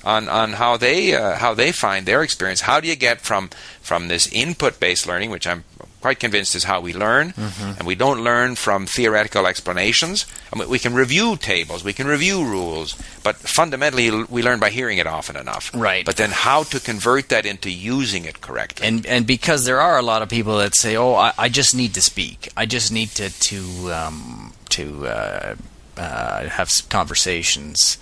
on 0.05 0.29
on 0.29 0.53
how 0.55 0.77
they 0.77 1.15
uh, 1.15 1.37
how 1.37 1.55
they 1.55 1.71
find 1.71 2.07
their 2.07 2.23
experience. 2.23 2.63
How 2.63 2.81
do 2.81 2.89
you 2.89 2.97
get 2.97 3.21
from 3.21 3.51
from 3.81 4.09
this 4.09 4.27
input 4.33 4.81
based 4.81 5.07
learning, 5.07 5.31
which 5.31 5.47
I'm 5.47 5.63
quite 6.01 6.19
convinced 6.19 6.57
is 6.57 6.65
how 6.65 6.81
we 6.81 6.93
learn, 6.93 7.33
and 7.79 7.87
we 7.87 7.95
don't 7.95 8.25
learn 8.25 8.57
from 8.57 8.87
theoretical 8.87 9.47
explanations. 9.47 10.27
I 10.53 10.59
mean, 10.59 10.69
we 10.69 10.81
can 10.81 10.95
review 10.95 11.37
tables, 11.37 11.85
we 11.85 11.93
can 11.93 12.09
review 12.09 12.43
rules, 12.45 12.97
but 13.23 13.37
fundamentally 13.37 14.11
we 14.25 14.43
learn 14.43 14.59
by 14.59 14.71
hearing 14.71 14.99
it 14.99 15.07
often 15.07 15.37
enough. 15.37 15.71
Right. 15.73 16.05
But 16.05 16.17
then 16.17 16.31
how 16.33 16.65
to 16.65 16.81
convert 16.81 17.29
that 17.29 17.47
into 17.47 17.71
using 17.71 18.25
it 18.25 18.41
correctly. 18.41 18.89
and 18.89 19.07
and 19.07 19.27
because 19.27 19.65
there 19.65 19.81
are 19.81 19.97
a 19.97 20.03
lot 20.03 20.23
of 20.23 20.29
people 20.29 20.59
that 20.59 20.75
say, 20.75 20.97
"Oh, 20.97 21.15
I, 21.15 21.33
I 21.39 21.49
just 21.49 21.73
need 21.75 21.95
to 21.95 22.03
speak. 22.03 22.49
I 22.57 22.67
just 22.67 22.91
need 22.91 23.11
to 23.21 23.31
to 23.31 23.59
um, 23.93 24.53
to 24.71 25.07
uh, 25.07 25.55
uh, 25.97 26.49
have 26.49 26.71
conversations." 26.89 27.99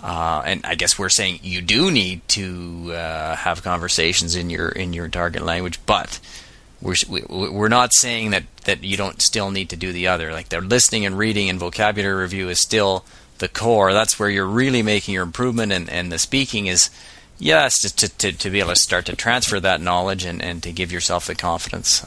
Uh, 0.00 0.42
and 0.46 0.64
I 0.64 0.76
guess 0.76 0.96
we're 0.96 1.08
saying 1.08 1.40
you 1.42 1.60
do 1.60 1.90
need 1.90 2.20
to 2.28 2.92
uh, 2.92 3.34
have 3.34 3.64
conversations 3.64 4.36
in 4.36 4.48
your 4.48 4.68
in 4.68 4.92
your 4.92 5.08
target 5.08 5.42
language, 5.42 5.80
but 5.86 6.20
we're 6.80 6.94
we- 7.08 7.48
we're 7.50 7.68
not 7.68 7.90
saying 7.92 8.30
that 8.30 8.44
that 8.64 8.84
you 8.84 8.96
don't 8.96 9.20
still 9.20 9.50
need 9.50 9.68
to 9.70 9.76
do 9.76 9.92
the 9.92 10.06
other. 10.06 10.32
Like 10.32 10.50
the 10.50 10.60
listening 10.60 11.04
and 11.04 11.18
reading 11.18 11.48
and 11.50 11.58
vocabulary 11.58 12.22
review 12.22 12.48
is 12.48 12.60
still 12.60 13.04
the 13.38 13.48
core. 13.48 13.92
That's 13.92 14.18
where 14.18 14.30
you're 14.30 14.46
really 14.46 14.82
making 14.82 15.14
your 15.14 15.24
improvement, 15.24 15.72
and, 15.72 15.88
and 15.90 16.12
the 16.12 16.18
speaking 16.18 16.66
is, 16.66 16.90
yes, 17.38 17.78
to, 17.92 18.08
to, 18.18 18.32
to 18.32 18.50
be 18.50 18.58
able 18.60 18.70
to 18.70 18.76
start 18.76 19.06
to 19.06 19.16
transfer 19.16 19.58
that 19.60 19.80
knowledge 19.80 20.24
and, 20.24 20.42
and 20.42 20.62
to 20.62 20.72
give 20.72 20.92
yourself 20.92 21.26
the 21.26 21.34
confidence. 21.34 22.04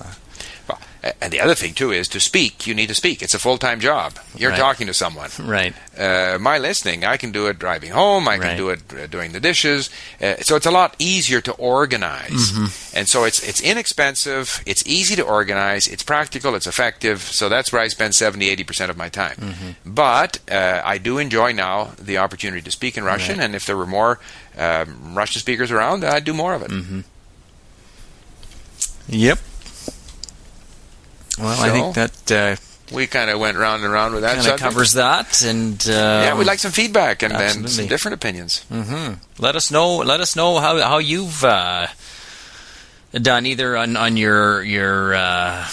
And 1.20 1.34
the 1.34 1.40
other 1.42 1.56
thing 1.56 1.74
too 1.74 1.92
is 1.92 2.08
to 2.10 2.20
speak. 2.20 2.68
You 2.68 2.76
need 2.76 2.88
to 2.90 2.94
speak. 2.96 3.24
It's 3.24 3.34
a 3.34 3.40
full 3.40 3.58
time 3.58 3.80
job. 3.80 4.20
You're 4.38 4.52
Right. 4.52 4.60
talking 4.60 4.86
to 4.88 4.94
someone. 4.94 5.32
right. 5.40 5.74
Uh, 5.98 6.38
my 6.40 6.60
listening, 6.60 7.04
I 7.04 7.18
can 7.18 7.32
do 7.32 7.48
it 7.48 7.58
driving 7.58 7.92
home. 7.92 8.28
I 8.28 8.38
can 8.38 8.48
Right. 8.50 8.58
do 8.58 8.70
it 8.70 8.82
uh, 8.94 9.08
doing 9.08 9.32
the 9.32 9.40
dishes. 9.40 9.90
Uh, 10.22 10.36
so 10.42 10.56
it's 10.56 10.68
a 10.68 10.72
lot 10.72 10.96
easier 11.00 11.42
to 11.42 11.54
organize, 11.54 12.52
Mm-hmm. 12.52 12.98
and 12.98 13.08
so 13.10 13.24
it's 13.24 13.42
it's 13.42 13.60
inexpensive. 13.62 14.62
It's 14.68 14.84
easy 14.86 15.16
to 15.16 15.24
organize. 15.24 15.88
It's 15.88 16.04
practical. 16.04 16.54
It's 16.56 16.68
effective. 16.68 17.22
So 17.24 17.50
that's 17.50 17.72
where 17.74 17.82
I 17.82 17.88
spend 17.88 18.14
70, 18.14 18.48
80 18.50 18.64
percent 18.64 18.92
of 18.92 18.98
my 18.98 19.10
time. 19.10 19.38
Mm-hmm. 19.38 19.94
But 19.94 20.38
uh, 20.52 20.82
I 20.86 21.00
do 21.00 21.18
enjoy 21.18 21.52
now 21.52 21.94
the 22.00 22.20
opportunity 22.20 22.62
to 22.62 22.72
speak 22.72 22.96
in 22.96 23.04
Russian, 23.04 23.40
and 23.40 23.56
if 23.56 23.66
there 23.66 23.76
were 23.78 23.88
more 23.88 24.20
um, 24.56 25.16
Russian 25.18 25.40
speakers 25.40 25.72
around, 25.72 26.04
I'd 26.04 26.26
do 26.26 26.34
more 26.34 26.54
of 26.54 26.62
it. 26.62 26.70
Mm-hmm. 26.72 27.02
Yep. 29.10 29.40
Well, 31.38 31.48
I 31.60 31.70
think 31.70 31.96
that 31.96 32.32
uh, 32.32 32.56
We 32.96 33.08
kind 33.08 33.30
of 33.30 33.40
went 33.40 33.58
round 33.58 33.84
and 33.84 33.92
round 33.94 34.14
with 34.14 34.24
that 34.24 34.44
kind 34.46 34.60
covers 34.60 34.94
that, 34.94 35.42
and 35.44 35.82
uh, 35.88 35.92
yeah, 36.26 36.38
we'd 36.38 36.48
like 36.48 36.60
some 36.60 36.72
feedback 36.74 37.24
and, 37.24 37.34
and 37.34 37.70
some 37.70 37.88
different 37.88 38.16
opinions. 38.16 38.64
hmm 38.70 39.14
Let 39.40 39.56
us 39.56 39.72
know. 39.72 39.98
Let 39.98 40.20
us 40.20 40.36
know 40.36 40.60
how 40.60 40.78
how 40.82 40.98
you've 41.00 41.44
uh, 41.44 41.88
done 43.14 43.46
either 43.46 43.78
on 43.78 43.96
on 43.98 44.18
your 44.18 44.62
your 44.64 45.14
uh, 45.16 45.66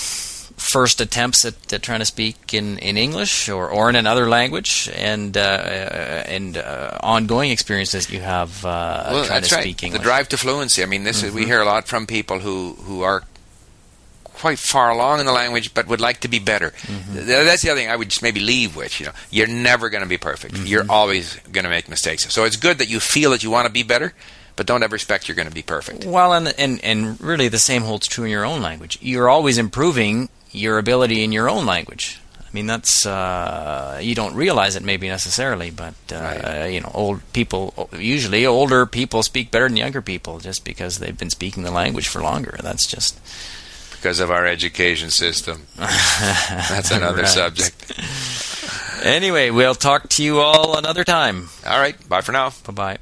first 0.56 1.00
attempts 1.00 1.44
at, 1.44 1.72
at 1.72 1.82
trying 1.82 2.00
to 2.00 2.04
speak 2.04 2.52
in, 2.52 2.78
in 2.78 2.96
English 2.96 3.48
or, 3.48 3.68
or 3.68 3.88
in 3.88 3.96
another 3.96 4.28
language, 4.28 4.90
and 4.94 5.36
uh, 5.36 5.40
uh, 5.40 6.22
and 6.26 6.56
uh, 6.56 6.98
ongoing 7.02 7.50
experiences 7.50 8.10
you 8.10 8.20
have 8.20 8.64
uh, 8.64 9.08
well, 9.10 9.24
trying 9.24 9.42
to 9.42 9.54
right. 9.54 9.62
speak 9.76 9.92
The 9.92 9.98
drive 9.98 10.28
to 10.30 10.36
fluency. 10.36 10.82
I 10.82 10.86
mean, 10.86 11.04
this 11.04 11.22
is, 11.22 11.32
we 11.32 11.42
Mm-hmm. 11.42 11.50
hear 11.50 11.60
a 11.62 11.64
lot 11.64 11.86
from 11.88 12.06
people 12.06 12.38
who 12.40 12.74
who 12.86 13.02
are 13.02 13.22
quite 14.38 14.58
far 14.58 14.90
along 14.90 15.20
in 15.20 15.26
the 15.26 15.32
language, 15.32 15.74
but 15.74 15.86
would 15.88 16.00
like 16.00 16.20
to 16.20 16.28
be 16.28 16.38
better. 16.38 16.70
Mm-hmm. 16.70 17.26
That's 17.26 17.62
the 17.62 17.70
other 17.70 17.80
thing 17.80 17.90
I 17.90 17.96
would 17.96 18.08
just 18.08 18.22
maybe 18.22 18.40
leave 18.40 18.76
with. 18.76 19.00
You 19.00 19.06
know, 19.06 19.12
you're 19.30 19.46
never 19.46 19.90
going 19.90 20.02
to 20.02 20.08
be 20.08 20.18
perfect. 20.18 20.54
Mm-hmm. 20.54 20.66
You're 20.66 20.86
always 20.88 21.36
going 21.52 21.64
to 21.64 21.70
make 21.70 21.88
mistakes. 21.88 22.32
So 22.32 22.44
it's 22.44 22.56
good 22.56 22.78
that 22.78 22.88
you 22.88 23.00
feel 23.00 23.30
that 23.32 23.42
you 23.42 23.50
want 23.50 23.66
to 23.66 23.72
be 23.72 23.82
better, 23.82 24.12
but 24.56 24.66
don't 24.66 24.82
ever 24.82 24.94
expect 24.96 25.28
you're 25.28 25.36
going 25.36 25.48
to 25.48 25.54
be 25.54 25.62
perfect. 25.62 26.04
Well, 26.04 26.32
and, 26.32 26.54
and 26.58 26.82
and 26.84 27.20
really 27.20 27.48
the 27.48 27.58
same 27.58 27.82
holds 27.82 28.06
true 28.06 28.24
in 28.24 28.30
your 28.30 28.44
own 28.44 28.62
language. 28.62 28.98
You're 29.02 29.28
always 29.28 29.58
improving 29.58 30.28
your 30.50 30.78
ability 30.78 31.22
in 31.22 31.32
your 31.32 31.48
own 31.50 31.66
language. 31.66 32.20
I 32.40 32.50
mean, 32.54 32.66
that's 32.66 33.04
uh, 33.04 34.00
you 34.02 34.14
don't 34.14 34.34
realize 34.34 34.74
it 34.74 34.82
maybe 34.82 35.06
necessarily, 35.06 35.70
but 35.70 35.92
uh, 36.10 36.16
Right. 36.16 36.68
you 36.68 36.80
know, 36.80 36.90
old 36.94 37.20
people 37.34 37.90
usually 37.92 38.46
older 38.46 38.86
people 38.86 39.22
speak 39.22 39.50
better 39.50 39.68
than 39.68 39.76
younger 39.76 40.00
people 40.00 40.38
just 40.40 40.64
because 40.64 40.98
they've 40.98 41.16
been 41.18 41.28
speaking 41.28 41.62
the 41.62 41.70
language 41.70 42.08
for 42.08 42.22
longer. 42.22 42.56
That's 42.62 42.86
just 42.86 43.20
Because 44.00 44.20
of 44.20 44.30
our 44.30 44.46
education 44.46 45.10
system. 45.10 45.66
That's 45.76 46.90
another 46.90 47.22
Right. 47.22 47.28
subject. 47.28 47.92
anyway. 49.04 49.50
We'll 49.50 49.74
talk 49.74 50.08
to 50.10 50.22
you 50.22 50.38
all 50.40 50.78
another 50.78 51.04
time. 51.04 51.48
All 51.66 51.78
right. 51.80 51.96
Bye 52.08 52.20
for 52.20 52.32
now. 52.32 52.52
Bye 52.66 52.72
bye. 52.72 52.98